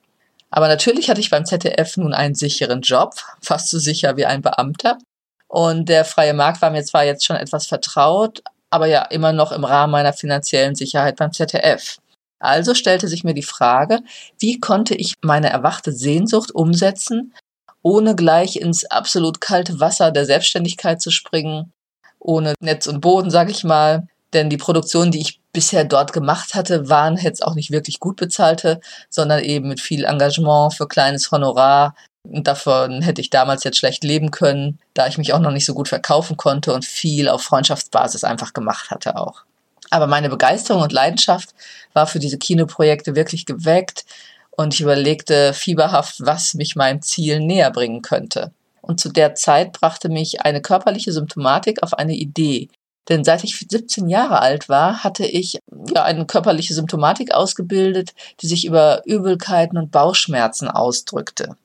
Aber 0.51 0.69
natürlich 0.69 1.11
hatte 1.11 1.21
ich 1.21 1.31
beim 1.31 1.45
ZDF 1.45 1.97
nun 1.97 2.15
einen 2.15 2.35
sicheren 2.35 2.83
Job, 2.83 3.15
fast 3.41 3.69
so 3.69 3.79
sicher 3.79 4.17
wie 4.17 4.27
ein 4.27 4.43
Beamter. 4.43 4.99
Und 5.47 5.89
der 5.89 6.05
freie 6.05 6.35
Markt 6.35 6.61
war 6.61 6.71
mir 6.71 6.85
zwar 6.85 7.05
jetzt 7.05 7.25
schon 7.25 7.37
etwas 7.37 7.67
vertraut, 7.67 8.43
aber 8.71 8.87
ja 8.87 9.03
immer 9.03 9.33
noch 9.33 9.53
im 9.53 9.65
Rahmen 9.65 9.93
meiner 9.93 10.13
finanziellen 10.13 10.75
Sicherheit 10.75 11.17
beim 11.17 11.33
ZDF. 11.33 11.99
Also 12.41 12.75
stellte 12.75 13.09
sich 13.09 13.25
mir 13.25 13.35
die 13.35 13.43
Frage, 13.43 14.01
wie 14.39 14.61
konnte 14.61 14.95
ich 14.95 15.15
meine 15.23 15.51
erwachte 15.51 15.93
Sehnsucht 15.93 16.53
umsetzen, 16.55 17.35
ohne 17.83 18.15
gleich 18.15 18.57
ins 18.57 18.85
absolut 18.85 19.41
kalte 19.41 19.81
Wasser 19.81 20.11
der 20.11 20.25
Selbstständigkeit 20.25 21.01
zu 21.01 21.11
springen, 21.11 21.73
ohne 22.19 22.55
Netz 22.61 22.87
und 22.87 23.01
Boden, 23.01 23.31
sag 23.31 23.51
ich 23.51 23.65
mal. 23.65 24.07
Denn 24.35 24.51
die 24.51 24.57
Produktionen, 24.57 25.11
die 25.11 25.21
ich 25.21 25.41
bisher 25.53 25.85
dort 25.85 26.13
gemacht 26.13 26.55
hatte, 26.55 26.89
waren 26.89 27.17
jetzt 27.17 27.43
auch 27.43 27.55
nicht 27.55 27.71
wirklich 27.71 27.99
gut 27.99 28.17
bezahlte, 28.17 28.81
sondern 29.09 29.43
eben 29.43 29.69
mit 29.69 29.81
viel 29.81 30.05
Engagement 30.05 30.75
für 30.75 30.87
kleines 30.87 31.31
Honorar. 31.31 31.95
Davon 32.31 33.01
hätte 33.01 33.21
ich 33.21 33.31
damals 33.31 33.65
jetzt 33.65 33.79
schlecht 33.79 34.05
leben 34.05 34.31
können, 34.31 34.79
da 34.95 35.07
ich 35.07 35.17
mich 35.17 35.33
auch 35.33 35.39
noch 35.39 35.51
nicht 35.51 35.65
so 35.65 35.75
gut 35.75 35.89
verkaufen 35.89 36.37
konnte 36.37 36.75
und 36.75 36.85
viel 36.85 37.29
auf 37.29 37.43
Freundschaftsbasis 37.43 38.25
einfach 38.25 38.53
gemacht 38.53 38.91
hatte 38.91 39.17
auch. 39.17 39.43
Aber 39.91 40.07
meine 40.07 40.29
Begeisterung 40.29 40.83
und 40.83 40.93
Leidenschaft 40.93 41.55
war 41.95 42.07
für 42.07 42.19
diese 42.19 42.37
Kinoprojekte 42.37 43.17
wirklich 43.17 43.47
geweckt 43.47 44.05
und 44.51 44.75
ich 44.75 44.83
überlegte 44.83 45.55
fieberhaft, 45.55 46.17
was 46.19 46.53
mich 46.55 46.77
meinem 46.77 47.01
Ziel 47.01 47.41
näher 47.41 47.71
bringen 47.71 48.03
könnte. 48.03 48.53
Und 48.83 49.01
zu 49.01 49.09
der 49.09 49.35
Zeit 49.35 49.73
brachte 49.73 50.11
mich 50.11 50.43
eine 50.43 50.61
körperliche 50.61 51.13
Symptomatik 51.13 51.83
auf 51.83 51.95
eine 51.95 52.15
Idee, 52.15 52.69
denn 53.09 53.25
seit 53.25 53.43
ich 53.43 53.59
17 53.59 54.09
Jahre 54.09 54.41
alt 54.41 54.69
war, 54.69 55.03
hatte 55.03 55.25
ich 55.25 55.59
ja 55.95 56.03
eine 56.03 56.27
körperliche 56.27 56.75
Symptomatik 56.75 57.33
ausgebildet, 57.33 58.13
die 58.41 58.47
sich 58.47 58.67
über 58.67 59.03
Übelkeiten 59.07 59.79
und 59.79 59.91
Bauchschmerzen 59.91 60.69
ausdrückte. 60.69 61.57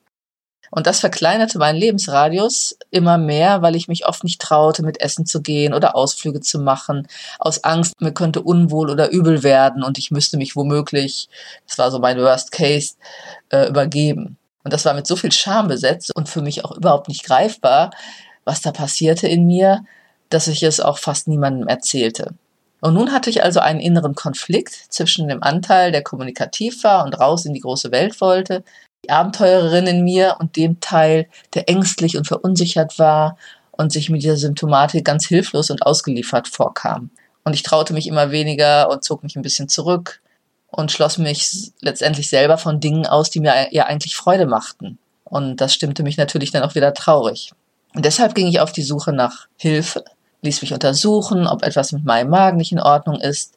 Und 0.74 0.88
das 0.88 0.98
verkleinerte 0.98 1.60
meinen 1.60 1.76
Lebensradius 1.76 2.76
immer 2.90 3.16
mehr, 3.16 3.62
weil 3.62 3.76
ich 3.76 3.86
mich 3.86 4.08
oft 4.08 4.24
nicht 4.24 4.40
traute, 4.40 4.82
mit 4.82 5.00
Essen 5.00 5.24
zu 5.24 5.40
gehen 5.40 5.72
oder 5.72 5.94
Ausflüge 5.94 6.40
zu 6.40 6.58
machen, 6.58 7.06
aus 7.38 7.62
Angst, 7.62 8.00
mir 8.00 8.10
könnte 8.10 8.42
unwohl 8.42 8.90
oder 8.90 9.12
übel 9.12 9.44
werden 9.44 9.84
und 9.84 9.98
ich 9.98 10.10
müsste 10.10 10.36
mich 10.36 10.56
womöglich, 10.56 11.28
das 11.68 11.78
war 11.78 11.92
so 11.92 12.00
mein 12.00 12.18
Worst 12.18 12.50
Case, 12.50 12.96
äh, 13.50 13.68
übergeben. 13.68 14.36
Und 14.64 14.72
das 14.72 14.84
war 14.84 14.94
mit 14.94 15.06
so 15.06 15.14
viel 15.14 15.30
Scham 15.30 15.68
besetzt 15.68 16.10
und 16.16 16.28
für 16.28 16.42
mich 16.42 16.64
auch 16.64 16.72
überhaupt 16.76 17.06
nicht 17.06 17.22
greifbar, 17.22 17.92
was 18.44 18.60
da 18.60 18.72
passierte 18.72 19.28
in 19.28 19.46
mir, 19.46 19.84
dass 20.28 20.48
ich 20.48 20.64
es 20.64 20.80
auch 20.80 20.98
fast 20.98 21.28
niemandem 21.28 21.68
erzählte. 21.68 22.34
Und 22.80 22.94
nun 22.94 23.12
hatte 23.12 23.30
ich 23.30 23.44
also 23.44 23.60
einen 23.60 23.78
inneren 23.78 24.16
Konflikt 24.16 24.74
zwischen 24.88 25.28
dem 25.28 25.40
Anteil, 25.40 25.92
der 25.92 26.02
kommunikativ 26.02 26.82
war 26.82 27.04
und 27.04 27.14
raus 27.14 27.44
in 27.44 27.54
die 27.54 27.60
große 27.60 27.92
Welt 27.92 28.20
wollte, 28.20 28.64
die 29.04 29.10
Abenteurerin 29.10 29.86
in 29.86 30.04
mir 30.04 30.36
und 30.38 30.56
dem 30.56 30.80
Teil, 30.80 31.28
der 31.54 31.68
ängstlich 31.68 32.16
und 32.16 32.26
verunsichert 32.26 32.98
war 32.98 33.36
und 33.70 33.92
sich 33.92 34.08
mit 34.08 34.22
dieser 34.22 34.36
Symptomatik 34.36 35.04
ganz 35.04 35.26
hilflos 35.26 35.70
und 35.70 35.84
ausgeliefert 35.84 36.48
vorkam. 36.48 37.10
Und 37.44 37.54
ich 37.54 37.62
traute 37.62 37.92
mich 37.92 38.06
immer 38.06 38.30
weniger 38.30 38.90
und 38.90 39.04
zog 39.04 39.22
mich 39.22 39.36
ein 39.36 39.42
bisschen 39.42 39.68
zurück 39.68 40.22
und 40.68 40.90
schloss 40.90 41.18
mich 41.18 41.72
letztendlich 41.80 42.28
selber 42.28 42.56
von 42.56 42.80
Dingen 42.80 43.06
aus, 43.06 43.30
die 43.30 43.40
mir 43.40 43.68
ja 43.72 43.86
eigentlich 43.86 44.16
Freude 44.16 44.46
machten. 44.46 44.98
Und 45.24 45.60
das 45.60 45.74
stimmte 45.74 46.02
mich 46.02 46.16
natürlich 46.16 46.50
dann 46.50 46.62
auch 46.62 46.74
wieder 46.74 46.94
traurig. 46.94 47.52
Und 47.94 48.04
deshalb 48.04 48.34
ging 48.34 48.46
ich 48.46 48.60
auf 48.60 48.72
die 48.72 48.82
Suche 48.82 49.12
nach 49.12 49.46
Hilfe, 49.56 50.04
ließ 50.42 50.62
mich 50.62 50.72
untersuchen, 50.72 51.46
ob 51.46 51.62
etwas 51.62 51.92
mit 51.92 52.04
meinem 52.04 52.30
Magen 52.30 52.56
nicht 52.56 52.72
in 52.72 52.80
Ordnung 52.80 53.20
ist. 53.20 53.54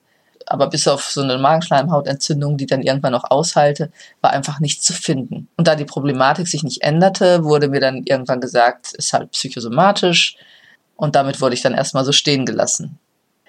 Aber 0.49 0.67
bis 0.67 0.87
auf 0.87 1.03
so 1.03 1.21
eine 1.21 1.37
Magenschleimhautentzündung, 1.37 2.57
die 2.57 2.65
dann 2.65 2.81
irgendwann 2.81 3.11
noch 3.11 3.29
aushalte, 3.29 3.91
war 4.21 4.31
einfach 4.31 4.59
nichts 4.59 4.85
zu 4.85 4.93
finden. 4.93 5.49
Und 5.57 5.67
da 5.67 5.75
die 5.75 5.85
Problematik 5.85 6.47
sich 6.47 6.63
nicht 6.63 6.83
änderte, 6.83 7.43
wurde 7.43 7.67
mir 7.67 7.81
dann 7.81 8.03
irgendwann 8.05 8.39
gesagt, 8.39 8.93
ist 8.93 9.13
halt 9.13 9.31
psychosomatisch. 9.31 10.37
Und 10.95 11.15
damit 11.15 11.41
wurde 11.41 11.53
ich 11.53 11.61
dann 11.61 11.73
erstmal 11.73 12.05
so 12.05 12.13
stehen 12.13 12.45
gelassen. 12.45 12.97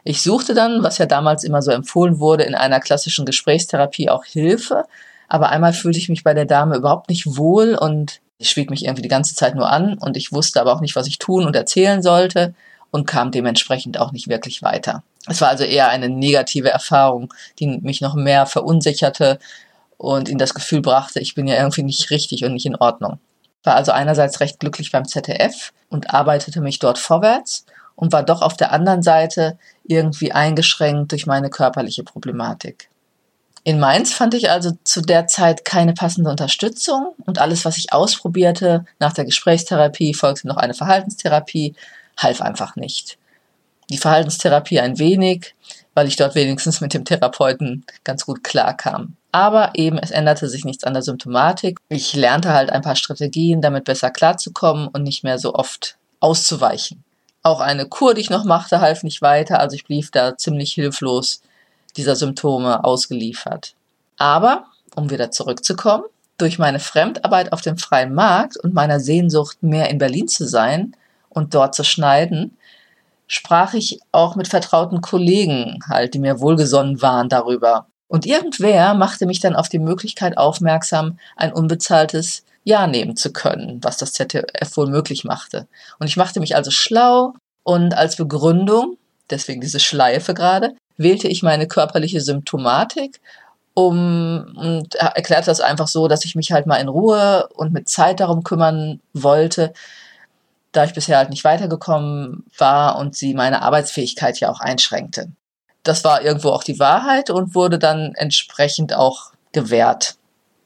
Ich 0.04 0.22
suchte 0.22 0.54
dann, 0.54 0.82
was 0.82 0.98
ja 0.98 1.06
damals 1.06 1.44
immer 1.44 1.62
so 1.62 1.70
empfohlen 1.70 2.18
wurde, 2.18 2.44
in 2.44 2.54
einer 2.54 2.80
klassischen 2.80 3.26
Gesprächstherapie 3.26 4.10
auch 4.10 4.24
Hilfe. 4.24 4.84
Aber 5.28 5.50
einmal 5.50 5.72
fühlte 5.72 5.98
ich 5.98 6.08
mich 6.08 6.24
bei 6.24 6.34
der 6.34 6.46
Dame 6.46 6.76
überhaupt 6.76 7.10
nicht 7.10 7.36
wohl 7.36 7.74
und 7.74 8.20
ich 8.38 8.50
schwieg 8.50 8.70
mich 8.70 8.84
irgendwie 8.84 9.02
die 9.02 9.08
ganze 9.08 9.34
Zeit 9.34 9.54
nur 9.54 9.70
an 9.70 9.98
und 9.98 10.16
ich 10.16 10.32
wusste 10.32 10.60
aber 10.60 10.72
auch 10.72 10.80
nicht, 10.80 10.96
was 10.96 11.06
ich 11.06 11.18
tun 11.18 11.44
und 11.44 11.54
erzählen 11.54 12.02
sollte 12.02 12.54
und 12.90 13.06
kam 13.06 13.30
dementsprechend 13.30 14.00
auch 14.00 14.12
nicht 14.12 14.28
wirklich 14.28 14.62
weiter. 14.62 15.02
Es 15.26 15.40
war 15.40 15.48
also 15.48 15.64
eher 15.64 15.88
eine 15.88 16.08
negative 16.08 16.70
Erfahrung, 16.70 17.32
die 17.58 17.66
mich 17.66 18.00
noch 18.00 18.14
mehr 18.14 18.46
verunsicherte 18.46 19.38
und 19.96 20.28
in 20.28 20.38
das 20.38 20.54
Gefühl 20.54 20.80
brachte, 20.80 21.20
ich 21.20 21.34
bin 21.34 21.46
ja 21.48 21.56
irgendwie 21.56 21.82
nicht 21.82 22.10
richtig 22.10 22.44
und 22.44 22.52
nicht 22.52 22.66
in 22.66 22.76
Ordnung. 22.76 23.18
War 23.64 23.74
also 23.74 23.92
einerseits 23.92 24.40
recht 24.40 24.60
glücklich 24.60 24.92
beim 24.92 25.06
ZDF 25.06 25.72
und 25.90 26.14
arbeitete 26.14 26.60
mich 26.60 26.78
dort 26.78 26.98
vorwärts 26.98 27.66
und 27.96 28.12
war 28.12 28.22
doch 28.22 28.42
auf 28.42 28.56
der 28.56 28.72
anderen 28.72 29.02
Seite 29.02 29.58
irgendwie 29.84 30.32
eingeschränkt 30.32 31.10
durch 31.10 31.26
meine 31.26 31.50
körperliche 31.50 32.04
Problematik. 32.04 32.88
In 33.64 33.80
Mainz 33.80 34.14
fand 34.14 34.34
ich 34.34 34.50
also 34.50 34.70
zu 34.84 35.02
der 35.02 35.26
Zeit 35.26 35.64
keine 35.64 35.92
passende 35.92 36.30
Unterstützung 36.30 37.14
und 37.26 37.40
alles, 37.40 37.64
was 37.64 37.76
ich 37.76 37.92
ausprobierte, 37.92 38.86
nach 39.00 39.12
der 39.12 39.24
Gesprächstherapie 39.24 40.14
folgte 40.14 40.46
noch 40.46 40.56
eine 40.56 40.74
Verhaltenstherapie, 40.74 41.74
half 42.16 42.40
einfach 42.40 42.76
nicht. 42.76 43.18
Die 43.90 43.98
Verhaltenstherapie 43.98 44.80
ein 44.80 44.98
wenig, 44.98 45.54
weil 45.94 46.06
ich 46.06 46.16
dort 46.16 46.34
wenigstens 46.34 46.80
mit 46.80 46.94
dem 46.94 47.04
Therapeuten 47.04 47.84
ganz 48.04 48.26
gut 48.26 48.44
klarkam. 48.44 49.16
Aber 49.32 49.72
eben, 49.74 49.98
es 49.98 50.10
änderte 50.10 50.48
sich 50.48 50.64
nichts 50.64 50.84
an 50.84 50.94
der 50.94 51.02
Symptomatik. 51.02 51.78
Ich 51.88 52.14
lernte 52.14 52.52
halt 52.52 52.70
ein 52.70 52.82
paar 52.82 52.96
Strategien, 52.96 53.60
damit 53.60 53.84
besser 53.84 54.10
klarzukommen 54.10 54.88
und 54.88 55.02
nicht 55.02 55.24
mehr 55.24 55.38
so 55.38 55.54
oft 55.54 55.96
auszuweichen. 56.20 57.04
Auch 57.42 57.60
eine 57.60 57.86
Kur, 57.86 58.14
die 58.14 58.20
ich 58.20 58.30
noch 58.30 58.44
machte, 58.44 58.80
half 58.80 59.02
nicht 59.02 59.22
weiter, 59.22 59.60
also 59.60 59.74
ich 59.74 59.84
blieb 59.84 60.10
da 60.12 60.36
ziemlich 60.36 60.72
hilflos 60.72 61.40
dieser 61.96 62.16
Symptome 62.16 62.84
ausgeliefert. 62.84 63.74
Aber, 64.16 64.66
um 64.94 65.10
wieder 65.10 65.30
zurückzukommen, 65.30 66.04
durch 66.36 66.58
meine 66.58 66.78
Fremdarbeit 66.78 67.52
auf 67.52 67.60
dem 67.60 67.78
freien 67.78 68.14
Markt 68.14 68.56
und 68.56 68.74
meiner 68.74 69.00
Sehnsucht, 69.00 69.62
mehr 69.62 69.90
in 69.90 69.98
Berlin 69.98 70.28
zu 70.28 70.46
sein 70.46 70.94
und 71.28 71.54
dort 71.54 71.74
zu 71.74 71.84
schneiden, 71.84 72.56
sprach 73.28 73.74
ich 73.74 74.00
auch 74.10 74.34
mit 74.34 74.48
vertrauten 74.48 75.00
Kollegen 75.00 75.78
halt, 75.88 76.14
die 76.14 76.18
mir 76.18 76.40
wohlgesonnen 76.40 77.00
waren 77.00 77.28
darüber. 77.28 77.86
Und 78.08 78.26
irgendwer 78.26 78.94
machte 78.94 79.26
mich 79.26 79.38
dann 79.38 79.54
auf 79.54 79.68
die 79.68 79.78
Möglichkeit 79.78 80.36
aufmerksam, 80.38 81.18
ein 81.36 81.52
unbezahltes 81.52 82.42
Ja 82.64 82.86
nehmen 82.86 83.16
zu 83.16 83.32
können, 83.32 83.78
was 83.82 83.98
das 83.98 84.12
ZDF 84.12 84.76
wohl 84.76 84.88
möglich 84.88 85.24
machte. 85.24 85.68
Und 86.00 86.06
ich 86.06 86.16
machte 86.16 86.40
mich 86.40 86.56
also 86.56 86.70
schlau 86.70 87.34
und 87.62 87.94
als 87.94 88.16
Begründung, 88.16 88.96
deswegen 89.28 89.60
diese 89.60 89.78
Schleife 89.78 90.32
gerade, 90.32 90.74
wählte 90.96 91.28
ich 91.28 91.42
meine 91.42 91.68
körperliche 91.68 92.22
Symptomatik 92.22 93.20
um 93.74 94.46
und 94.56 94.96
erklärte 94.96 95.46
das 95.46 95.60
einfach 95.60 95.86
so, 95.86 96.08
dass 96.08 96.24
ich 96.24 96.34
mich 96.34 96.50
halt 96.50 96.66
mal 96.66 96.78
in 96.78 96.88
Ruhe 96.88 97.48
und 97.54 97.72
mit 97.72 97.88
Zeit 97.88 98.18
darum 98.18 98.42
kümmern 98.42 99.00
wollte, 99.12 99.72
da 100.72 100.84
ich 100.84 100.94
bisher 100.94 101.18
halt 101.18 101.30
nicht 101.30 101.44
weitergekommen 101.44 102.44
war 102.56 102.98
und 102.98 103.16
sie 103.16 103.34
meine 103.34 103.62
Arbeitsfähigkeit 103.62 104.38
ja 104.40 104.50
auch 104.50 104.60
einschränkte. 104.60 105.32
Das 105.82 106.04
war 106.04 106.22
irgendwo 106.22 106.50
auch 106.50 106.64
die 106.64 106.78
Wahrheit 106.78 107.30
und 107.30 107.54
wurde 107.54 107.78
dann 107.78 108.12
entsprechend 108.14 108.92
auch 108.92 109.32
gewährt. 109.52 110.16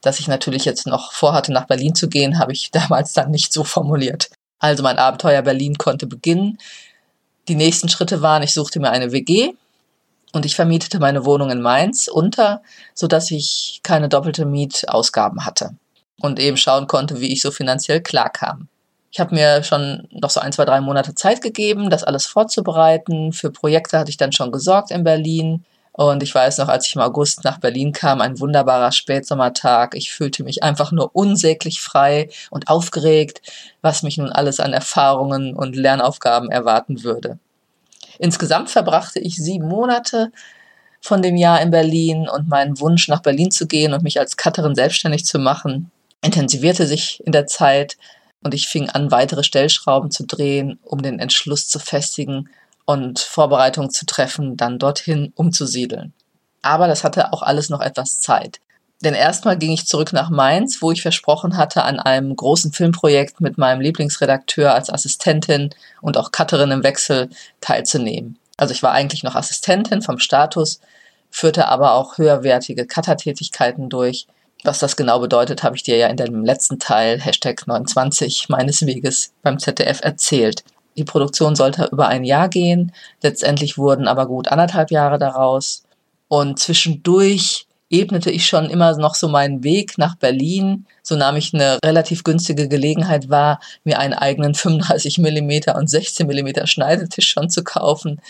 Dass 0.01 0.19
ich 0.19 0.27
natürlich 0.27 0.65
jetzt 0.65 0.87
noch 0.87 1.13
vorhatte, 1.13 1.53
nach 1.53 1.67
Berlin 1.67 1.95
zu 1.95 2.09
gehen, 2.09 2.39
habe 2.39 2.53
ich 2.53 2.71
damals 2.73 3.13
dann 3.13 3.31
nicht 3.31 3.53
so 3.53 3.65
formuliert. 3.65 4.31
Also 4.59 4.83
mein 4.83 4.99
Abenteuer 4.99 5.43
Berlin 5.43 5.77
konnte 5.79 6.07
beginnen. 6.07 6.59
Die 7.49 7.57
nächsten 7.57 7.89
Schritte 7.89 8.23
waren, 8.23 8.43
ich 8.43 8.55
suchte 8.55 8.81
mir 8.81 8.91
eine 8.91 9.13
WG 9.13 9.53
und 10.33 10.47
ich 10.47 10.55
vermietete 10.55 10.99
meine 10.99 11.25
Wohnung 11.25 11.51
in 11.51 11.61
Mainz 11.61 12.09
unter, 12.09 12.63
so 12.95 13.07
dass 13.07 13.31
ich 13.31 13.81
keine 13.83 14.09
doppelte 14.09 14.45
Mietausgaben 14.45 15.45
hatte 15.45 15.77
und 16.21 16.39
eben 16.39 16.57
schauen 16.57 16.87
konnte, 16.87 17.21
wie 17.21 17.33
ich 17.33 17.41
so 17.41 17.51
finanziell 17.51 18.01
klarkam. 18.01 18.69
Ich 19.13 19.21
habe 19.21 19.35
mir 19.35 19.63
schon 19.63 20.09
noch 20.11 20.31
so 20.31 20.41
ein, 20.41 20.53
zwei, 20.53 20.65
drei 20.65 20.81
Monate 20.81 21.15
Zeit 21.15 21.43
gegeben, 21.43 21.91
das 21.91 22.03
alles 22.03 22.25
vorzubereiten. 22.25 23.35
Für 23.35 23.51
Projekte 23.51 23.99
hatte 23.99 24.11
ich 24.11 24.17
dann 24.17 24.33
schon 24.33 24.51
gesorgt 24.51 24.91
in 24.91 25.05
Berlin. 25.05 25.65
Und 25.93 26.23
ich 26.23 26.35
weiß 26.35 26.57
noch, 26.57 26.69
als 26.69 26.87
ich 26.87 26.95
im 26.95 27.03
August 27.03 27.45
nach 27.45 27.59
Berlin 27.59 27.93
kam, 27.93 28.23
ein 28.23 28.41
wunderbarer 28.41 28.91
Spätsommertag. 28.91 29.95
Ich 29.95 30.11
fühlte 30.11 30.43
mich 30.43 30.63
einfach 30.63 30.93
nur 30.93 31.15
unsäglich 31.15 31.83
frei 31.83 32.31
und 32.51 32.69
aufgeregt, 32.69 33.43
was 33.83 34.03
mich 34.03 34.17
nun 34.17 34.31
alles 34.31 34.61
an 34.61 34.73
Erfahrungen 34.73 35.55
und 35.55 35.77
Lernaufgaben 35.77 36.51
erwarten 36.51 37.05
würde. 37.05 37.39
Insgesamt 38.19 38.71
verbrachte 38.71 39.19
ich 39.19 39.37
sieben 39.37 39.69
Monate 39.69 40.33
von 41.03 41.21
dem 41.21 41.37
Jahr 41.37 41.61
in 41.61 41.71
Berlin 41.71 42.31
und 42.31 42.49
mein 42.49 42.81
Wunsch, 42.81 43.09
nach 43.09 43.21
Berlin 43.21 43.51
zu 43.51 43.67
gehen 43.67 43.93
und 43.93 44.03
mich 44.03 44.19
als 44.19 44.39
Cutterin 44.39 44.75
selbstständig 44.75 45.27
zu 45.27 45.39
machen, 45.39 45.91
intensivierte 46.23 46.87
sich 46.87 47.23
in 47.27 47.33
der 47.33 47.47
Zeit 47.47 47.99
und 48.43 48.55
ich 48.55 48.69
fing 48.69 48.91
an, 48.91 49.11
weitere 49.11 49.45
Stellschrauben 49.45 50.11
zu 50.11 50.27
drehen, 50.27 50.79
um 50.83 51.03
den 51.03 51.19
Entschluss 51.19 51.69
zu 51.69 51.79
festigen 51.79 52.49
und 52.85 53.21
Vorbereitungen 53.21 53.91
zu 53.91 54.07
treffen, 54.07 54.57
dann 54.57 54.79
dorthin 54.79 55.33
umzusiedeln. 55.37 56.13
Aber 56.63 56.87
das 56.87 57.05
hatte 57.05 57.33
auch 57.33 57.43
alles 57.43 57.71
noch 57.71 57.81
etwas 57.81 58.21
Zeit. 58.21 58.61
Denn 59.03 59.15
erstmal 59.15 59.59
ging 59.59 59.73
ich 59.73 59.87
zurück 59.87 60.13
nach 60.13 60.31
Mainz, 60.31 60.81
wo 60.81 60.93
ich 60.93 61.03
versprochen 61.03 61.57
hatte, 61.57 61.83
an 61.83 61.99
einem 61.99 62.37
großen 62.37 62.73
Filmprojekt 62.73 63.41
mit 63.41 63.59
meinem 63.59 63.81
Lieblingsredakteur 63.81 64.73
als 64.73 64.91
Assistentin 64.91 65.71
und 66.01 66.17
auch 66.17 66.31
Cutterin 66.31 66.71
im 66.71 66.85
Wechsel 66.85 67.29
teilzunehmen. 67.61 68.39
Also 68.57 68.73
ich 68.73 68.83
war 68.83 68.93
eigentlich 68.93 69.25
noch 69.25 69.35
Assistentin 69.35 70.03
vom 70.03 70.21
Status, 70.21 70.81
führte 71.31 71.67
aber 71.67 71.95
auch 71.95 72.19
höherwertige 72.19 72.87
Cuttertätigkeiten 72.87 73.89
durch 73.89 74.29
was 74.65 74.79
das 74.79 74.97
genau 74.97 75.19
bedeutet, 75.19 75.63
habe 75.63 75.77
ich 75.77 75.83
dir 75.83 75.97
ja 75.97 76.09
in 76.09 76.17
dem 76.17 76.45
letzten 76.45 76.79
Teil, 76.79 77.21
Hashtag 77.21 77.67
29 77.67 78.49
meines 78.49 78.87
Weges 78.87 79.33
beim 79.43 79.59
ZDF 79.59 80.01
erzählt. 80.03 80.65
Die 80.97 81.05
Produktion 81.05 81.57
sollte 81.57 81.89
über 81.91 82.09
ein 82.09 82.25
Jahr 82.25 82.49
gehen. 82.49 82.93
Letztendlich 83.23 83.79
wurden 83.79 84.09
aber 84.09 84.27
gut 84.27 84.49
anderthalb 84.49 84.91
Jahre 84.91 85.19
daraus. 85.19 85.85
Und 86.29 86.59
zwischendurch 86.59 87.67
ebnete 87.91 88.31
ich 88.31 88.47
schon 88.47 88.71
immer 88.71 88.97
noch 88.97 89.15
so 89.15 89.29
meinen 89.29 89.63
Weg 89.65 89.99
nach 89.99 90.17
Berlin. 90.17 90.87
So 91.03 91.15
nahm 91.15 91.37
ich 91.37 91.53
eine 91.53 91.79
relativ 91.85 92.25
günstige 92.25 92.69
Gelegenheit 92.69 93.29
wahr, 93.29 93.61
mir 93.85 93.99
einen 93.99 94.15
eigenen 94.15 94.55
35 94.55 95.19
mm 95.19 95.77
und 95.77 95.89
16 95.89 96.27
mm 96.27 96.67
Schneidetisch 96.67 97.29
schon 97.29 97.51
zu 97.51 97.63
kaufen, 97.63 98.21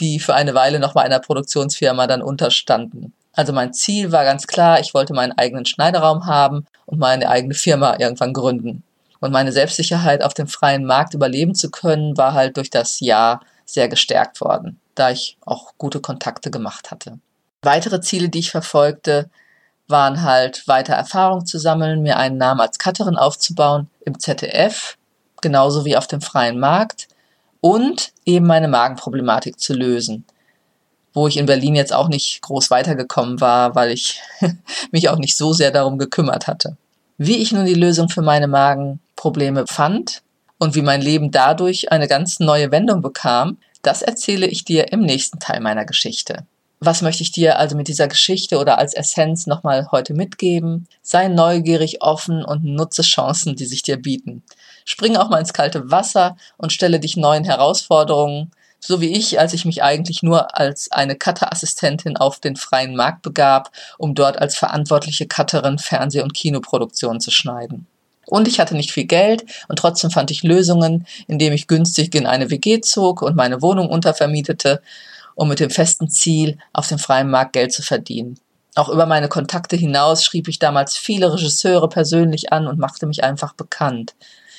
die 0.00 0.20
für 0.20 0.34
eine 0.34 0.54
Weile 0.54 0.78
noch 0.78 0.92
bei 0.92 1.02
einer 1.02 1.18
Produktionsfirma 1.18 2.06
dann 2.06 2.22
unterstanden. 2.22 3.14
Also 3.36 3.52
mein 3.52 3.74
Ziel 3.74 4.12
war 4.12 4.24
ganz 4.24 4.46
klar, 4.46 4.80
ich 4.80 4.94
wollte 4.94 5.12
meinen 5.12 5.32
eigenen 5.32 5.66
Schneideraum 5.66 6.26
haben 6.26 6.66
und 6.86 6.98
meine 6.98 7.28
eigene 7.28 7.54
Firma 7.54 7.96
irgendwann 7.98 8.32
gründen. 8.32 8.82
Und 9.20 9.30
meine 9.30 9.52
Selbstsicherheit 9.52 10.22
auf 10.22 10.34
dem 10.34 10.46
freien 10.46 10.84
Markt 10.84 11.14
überleben 11.14 11.54
zu 11.54 11.70
können, 11.70 12.16
war 12.16 12.32
halt 12.32 12.56
durch 12.56 12.70
das 12.70 13.00
Jahr 13.00 13.40
sehr 13.66 13.88
gestärkt 13.88 14.40
worden, 14.40 14.80
da 14.94 15.10
ich 15.10 15.36
auch 15.44 15.74
gute 15.76 16.00
Kontakte 16.00 16.50
gemacht 16.50 16.90
hatte. 16.90 17.18
Weitere 17.62 18.00
Ziele, 18.00 18.30
die 18.30 18.38
ich 18.38 18.50
verfolgte, 18.50 19.28
waren 19.86 20.22
halt 20.22 20.66
weiter 20.66 20.94
Erfahrung 20.94 21.44
zu 21.44 21.58
sammeln, 21.58 22.02
mir 22.02 22.16
einen 22.16 22.38
Namen 22.38 22.60
als 22.60 22.78
Cutterin 22.78 23.16
aufzubauen 23.16 23.88
im 24.04 24.18
ZDF, 24.18 24.96
genauso 25.42 25.84
wie 25.84 25.96
auf 25.96 26.06
dem 26.06 26.22
freien 26.22 26.58
Markt 26.58 27.08
und 27.60 28.12
eben 28.24 28.46
meine 28.46 28.68
Magenproblematik 28.68 29.60
zu 29.60 29.74
lösen, 29.74 30.24
wo 31.16 31.26
ich 31.26 31.38
in 31.38 31.46
Berlin 31.46 31.74
jetzt 31.74 31.94
auch 31.94 32.08
nicht 32.08 32.42
groß 32.42 32.70
weitergekommen 32.70 33.40
war, 33.40 33.74
weil 33.74 33.90
ich 33.90 34.20
mich 34.90 35.08
auch 35.08 35.16
nicht 35.16 35.34
so 35.34 35.54
sehr 35.54 35.70
darum 35.70 35.96
gekümmert 35.96 36.46
hatte. 36.46 36.76
Wie 37.16 37.38
ich 37.38 37.52
nun 37.52 37.64
die 37.64 37.72
Lösung 37.72 38.10
für 38.10 38.20
meine 38.20 38.48
Magenprobleme 38.48 39.64
fand 39.66 40.20
und 40.58 40.74
wie 40.74 40.82
mein 40.82 41.00
Leben 41.00 41.30
dadurch 41.30 41.90
eine 41.90 42.06
ganz 42.06 42.38
neue 42.38 42.70
Wendung 42.70 43.00
bekam, 43.00 43.56
das 43.80 44.02
erzähle 44.02 44.46
ich 44.46 44.66
dir 44.66 44.92
im 44.92 45.00
nächsten 45.00 45.38
Teil 45.38 45.60
meiner 45.60 45.86
Geschichte. 45.86 46.44
Was 46.80 47.00
möchte 47.00 47.22
ich 47.22 47.32
dir 47.32 47.58
also 47.58 47.76
mit 47.76 47.88
dieser 47.88 48.08
Geschichte 48.08 48.58
oder 48.58 48.76
als 48.76 48.92
Essenz 48.92 49.46
nochmal 49.46 49.88
heute 49.92 50.12
mitgeben? 50.12 50.86
Sei 51.00 51.28
neugierig, 51.28 52.02
offen 52.02 52.44
und 52.44 52.62
nutze 52.62 53.00
Chancen, 53.00 53.56
die 53.56 53.64
sich 53.64 53.82
dir 53.82 53.96
bieten. 53.96 54.42
Spring 54.84 55.16
auch 55.16 55.30
mal 55.30 55.40
ins 55.40 55.54
kalte 55.54 55.90
Wasser 55.90 56.36
und 56.58 56.74
stelle 56.74 57.00
dich 57.00 57.16
neuen 57.16 57.44
Herausforderungen, 57.44 58.50
so 58.86 59.00
wie 59.00 59.12
ich, 59.12 59.40
als 59.40 59.52
ich 59.52 59.64
mich 59.64 59.82
eigentlich 59.82 60.22
nur 60.22 60.58
als 60.58 60.92
eine 60.92 61.16
Cutter-Assistentin 61.16 62.16
auf 62.16 62.38
den 62.38 62.56
freien 62.56 62.94
Markt 62.94 63.22
begab, 63.22 63.70
um 63.98 64.14
dort 64.14 64.38
als 64.38 64.56
verantwortliche 64.56 65.26
Cutterin 65.26 65.78
Fernseh- 65.78 66.22
und 66.22 66.34
Kinoproduktionen 66.34 67.20
zu 67.20 67.30
schneiden. 67.30 67.86
Und 68.26 68.48
ich 68.48 68.58
hatte 68.58 68.74
nicht 68.74 68.92
viel 68.92 69.04
Geld 69.06 69.44
und 69.68 69.78
trotzdem 69.78 70.10
fand 70.10 70.30
ich 70.30 70.42
Lösungen, 70.42 71.06
indem 71.28 71.52
ich 71.52 71.68
günstig 71.68 72.14
in 72.14 72.26
eine 72.26 72.50
WG 72.50 72.80
zog 72.80 73.22
und 73.22 73.36
meine 73.36 73.62
Wohnung 73.62 73.88
untervermietete, 73.88 74.82
um 75.34 75.48
mit 75.48 75.60
dem 75.60 75.70
festen 75.70 76.08
Ziel, 76.08 76.58
auf 76.72 76.88
dem 76.88 76.98
freien 76.98 77.30
Markt 77.30 77.52
Geld 77.52 77.72
zu 77.72 77.82
verdienen. 77.82 78.38
Auch 78.74 78.88
über 78.88 79.06
meine 79.06 79.28
Kontakte 79.28 79.76
hinaus 79.76 80.24
schrieb 80.24 80.48
ich 80.48 80.58
damals 80.58 80.96
viele 80.96 81.32
Regisseure 81.32 81.88
persönlich 81.88 82.52
an 82.52 82.66
und 82.66 82.78
machte 82.78 83.06
mich 83.06 83.24
einfach 83.24 83.54
bekannt. 83.54 84.14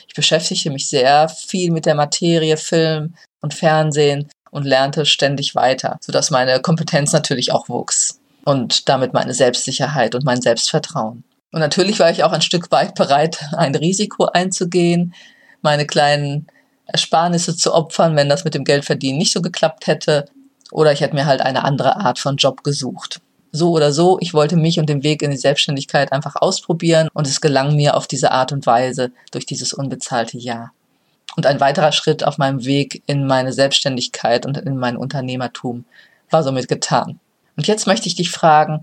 Ich 0.07 0.15
beschäftigte 0.15 0.71
mich 0.71 0.87
sehr 0.87 1.29
viel 1.29 1.71
mit 1.71 1.85
der 1.85 1.95
Materie 1.95 2.57
Film, 2.57 3.15
und 3.47 3.53
Fernsehen 3.53 4.27
und 4.51 4.65
lernte 4.65 5.05
ständig 5.05 5.55
weiter, 5.55 5.97
sodass 6.01 6.31
meine 6.31 6.59
Kompetenz 6.59 7.13
natürlich 7.13 7.53
auch 7.53 7.69
wuchs 7.69 8.19
und 8.43 8.89
damit 8.89 9.13
meine 9.13 9.33
Selbstsicherheit 9.33 10.15
und 10.15 10.25
mein 10.25 10.41
Selbstvertrauen. 10.41 11.23
Und 11.53 11.61
natürlich 11.61 11.97
war 11.99 12.11
ich 12.11 12.25
auch 12.25 12.33
ein 12.33 12.41
Stück 12.41 12.71
weit 12.71 12.93
bereit, 12.95 13.39
ein 13.55 13.73
Risiko 13.73 14.25
einzugehen, 14.25 15.13
meine 15.61 15.87
kleinen 15.87 16.47
Ersparnisse 16.87 17.55
zu 17.55 17.73
opfern, 17.73 18.17
wenn 18.17 18.27
das 18.27 18.43
mit 18.43 18.53
dem 18.53 18.65
Geldverdienen 18.65 19.17
nicht 19.17 19.31
so 19.31 19.41
geklappt 19.41 19.87
hätte. 19.87 20.25
Oder 20.71 20.91
ich 20.91 20.99
hätte 20.99 21.15
mir 21.15 21.25
halt 21.25 21.39
eine 21.39 21.63
andere 21.63 21.95
Art 21.95 22.19
von 22.19 22.35
Job 22.35 22.63
gesucht. 22.63 23.21
So 23.53 23.71
oder 23.71 23.93
so, 23.93 24.17
ich 24.19 24.33
wollte 24.33 24.57
mich 24.57 24.77
und 24.77 24.89
den 24.89 25.03
Weg 25.03 25.21
in 25.21 25.31
die 25.31 25.37
Selbstständigkeit 25.37 26.11
einfach 26.11 26.35
ausprobieren 26.35 27.07
und 27.13 27.27
es 27.27 27.39
gelang 27.39 27.77
mir 27.77 27.95
auf 27.95 28.07
diese 28.07 28.31
Art 28.31 28.51
und 28.51 28.65
Weise 28.65 29.11
durch 29.31 29.45
dieses 29.45 29.71
unbezahlte 29.71 30.37
Jahr 30.37 30.73
und 31.35 31.45
ein 31.45 31.59
weiterer 31.59 31.91
Schritt 31.91 32.23
auf 32.23 32.37
meinem 32.37 32.65
Weg 32.65 33.03
in 33.05 33.27
meine 33.27 33.53
Selbstständigkeit 33.53 34.45
und 34.45 34.57
in 34.57 34.77
mein 34.77 34.97
Unternehmertum 34.97 35.85
war 36.29 36.43
somit 36.43 36.67
getan. 36.67 37.19
Und 37.55 37.67
jetzt 37.67 37.87
möchte 37.87 38.07
ich 38.07 38.15
dich 38.15 38.31
fragen, 38.31 38.81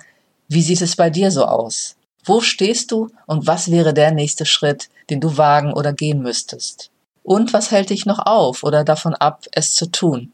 wie 0.49 0.63
sieht 0.63 0.83
es 0.83 0.97
bei 0.97 1.11
dir 1.11 1.31
so 1.31 1.45
aus? 1.45 1.97
Wo 2.25 2.41
stehst 2.41 2.91
du 2.91 3.11
und 3.27 3.47
was 3.47 3.71
wäre 3.71 3.95
der 3.95 4.13
nächste 4.13 4.47
Schritt, 4.47 4.89
den 5.11 5.21
du 5.21 5.37
wagen 5.37 5.73
oder 5.73 5.93
gehen 5.93 6.21
müsstest? 6.21 6.91
Und 7.23 7.53
was 7.53 7.71
hält 7.71 7.91
dich 7.91 8.07
noch 8.07 8.19
auf 8.19 8.63
oder 8.63 8.85
davon 8.85 9.15
ab, 9.15 9.45
es 9.53 9.75
zu 9.75 9.87
tun? 9.87 10.33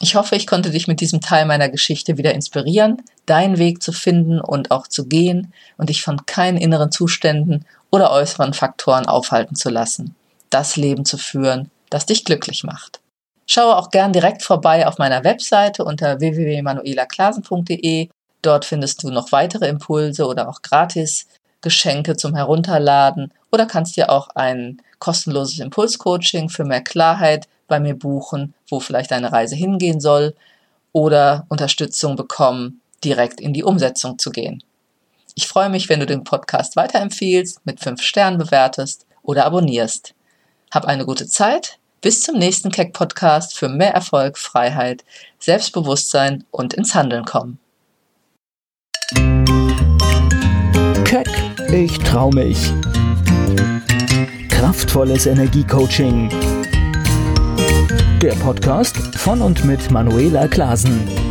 Ich 0.00 0.16
hoffe, 0.16 0.34
ich 0.34 0.48
konnte 0.48 0.70
dich 0.70 0.88
mit 0.88 1.00
diesem 1.00 1.20
Teil 1.20 1.46
meiner 1.46 1.68
Geschichte 1.68 2.18
wieder 2.18 2.34
inspirieren, 2.34 3.02
deinen 3.26 3.58
Weg 3.58 3.82
zu 3.82 3.92
finden 3.92 4.40
und 4.40 4.72
auch 4.72 4.88
zu 4.88 5.06
gehen 5.06 5.52
und 5.76 5.88
dich 5.88 6.02
von 6.02 6.26
keinen 6.26 6.56
inneren 6.56 6.90
Zuständen 6.90 7.64
oder 7.90 8.10
äußeren 8.10 8.54
Faktoren 8.54 9.06
aufhalten 9.06 9.54
zu 9.54 9.70
lassen 9.70 10.16
das 10.54 10.76
Leben 10.76 11.04
zu 11.04 11.18
führen, 11.18 11.70
das 11.90 12.06
dich 12.06 12.24
glücklich 12.24 12.62
macht. 12.62 13.00
Schaue 13.46 13.76
auch 13.76 13.90
gern 13.90 14.12
direkt 14.12 14.42
vorbei 14.42 14.86
auf 14.86 14.98
meiner 14.98 15.24
Webseite 15.24 15.84
unter 15.84 16.20
www.manuelaklasen.de. 16.20 18.08
Dort 18.40 18.64
findest 18.64 19.02
du 19.02 19.10
noch 19.10 19.32
weitere 19.32 19.68
Impulse 19.68 20.26
oder 20.26 20.48
auch 20.48 20.62
gratis 20.62 21.26
Geschenke 21.60 22.16
zum 22.16 22.34
Herunterladen 22.34 23.32
oder 23.50 23.66
kannst 23.66 23.96
dir 23.96 24.10
auch 24.10 24.28
ein 24.34 24.80
kostenloses 24.98 25.58
Impulscoaching 25.58 26.48
für 26.48 26.64
mehr 26.64 26.82
Klarheit 26.82 27.48
bei 27.66 27.80
mir 27.80 27.98
buchen, 27.98 28.54
wo 28.68 28.80
vielleicht 28.80 29.10
deine 29.10 29.32
Reise 29.32 29.56
hingehen 29.56 30.00
soll 30.00 30.34
oder 30.92 31.46
Unterstützung 31.48 32.16
bekommen, 32.16 32.80
direkt 33.02 33.40
in 33.40 33.52
die 33.52 33.64
Umsetzung 33.64 34.18
zu 34.18 34.30
gehen. 34.30 34.62
Ich 35.34 35.48
freue 35.48 35.68
mich, 35.68 35.88
wenn 35.88 36.00
du 36.00 36.06
den 36.06 36.22
Podcast 36.22 36.76
weiterempfiehlst, 36.76 37.66
mit 37.66 37.80
fünf 37.80 38.02
Sternen 38.02 38.38
bewertest 38.38 39.06
oder 39.22 39.46
abonnierst. 39.46 40.14
Hab 40.74 40.86
eine 40.86 41.06
gute 41.06 41.28
Zeit. 41.28 41.78
Bis 42.00 42.22
zum 42.22 42.36
nächsten 42.36 42.72
Keck 42.72 42.92
Podcast 42.92 43.56
für 43.56 43.68
mehr 43.68 43.94
Erfolg, 43.94 44.36
Freiheit, 44.36 45.04
Selbstbewusstsein 45.38 46.42
und 46.50 46.74
ins 46.74 46.96
Handeln 46.96 47.24
kommen. 47.24 47.60
Keck, 51.04 51.28
ich 51.72 51.96
trau 52.00 52.30
mich. 52.30 52.72
Kraftvolles 54.48 55.26
Energiecoaching. 55.26 56.28
Der 58.20 58.34
Podcast 58.42 58.96
von 59.16 59.42
und 59.42 59.64
mit 59.64 59.92
Manuela 59.92 60.48
Klasen. 60.48 61.23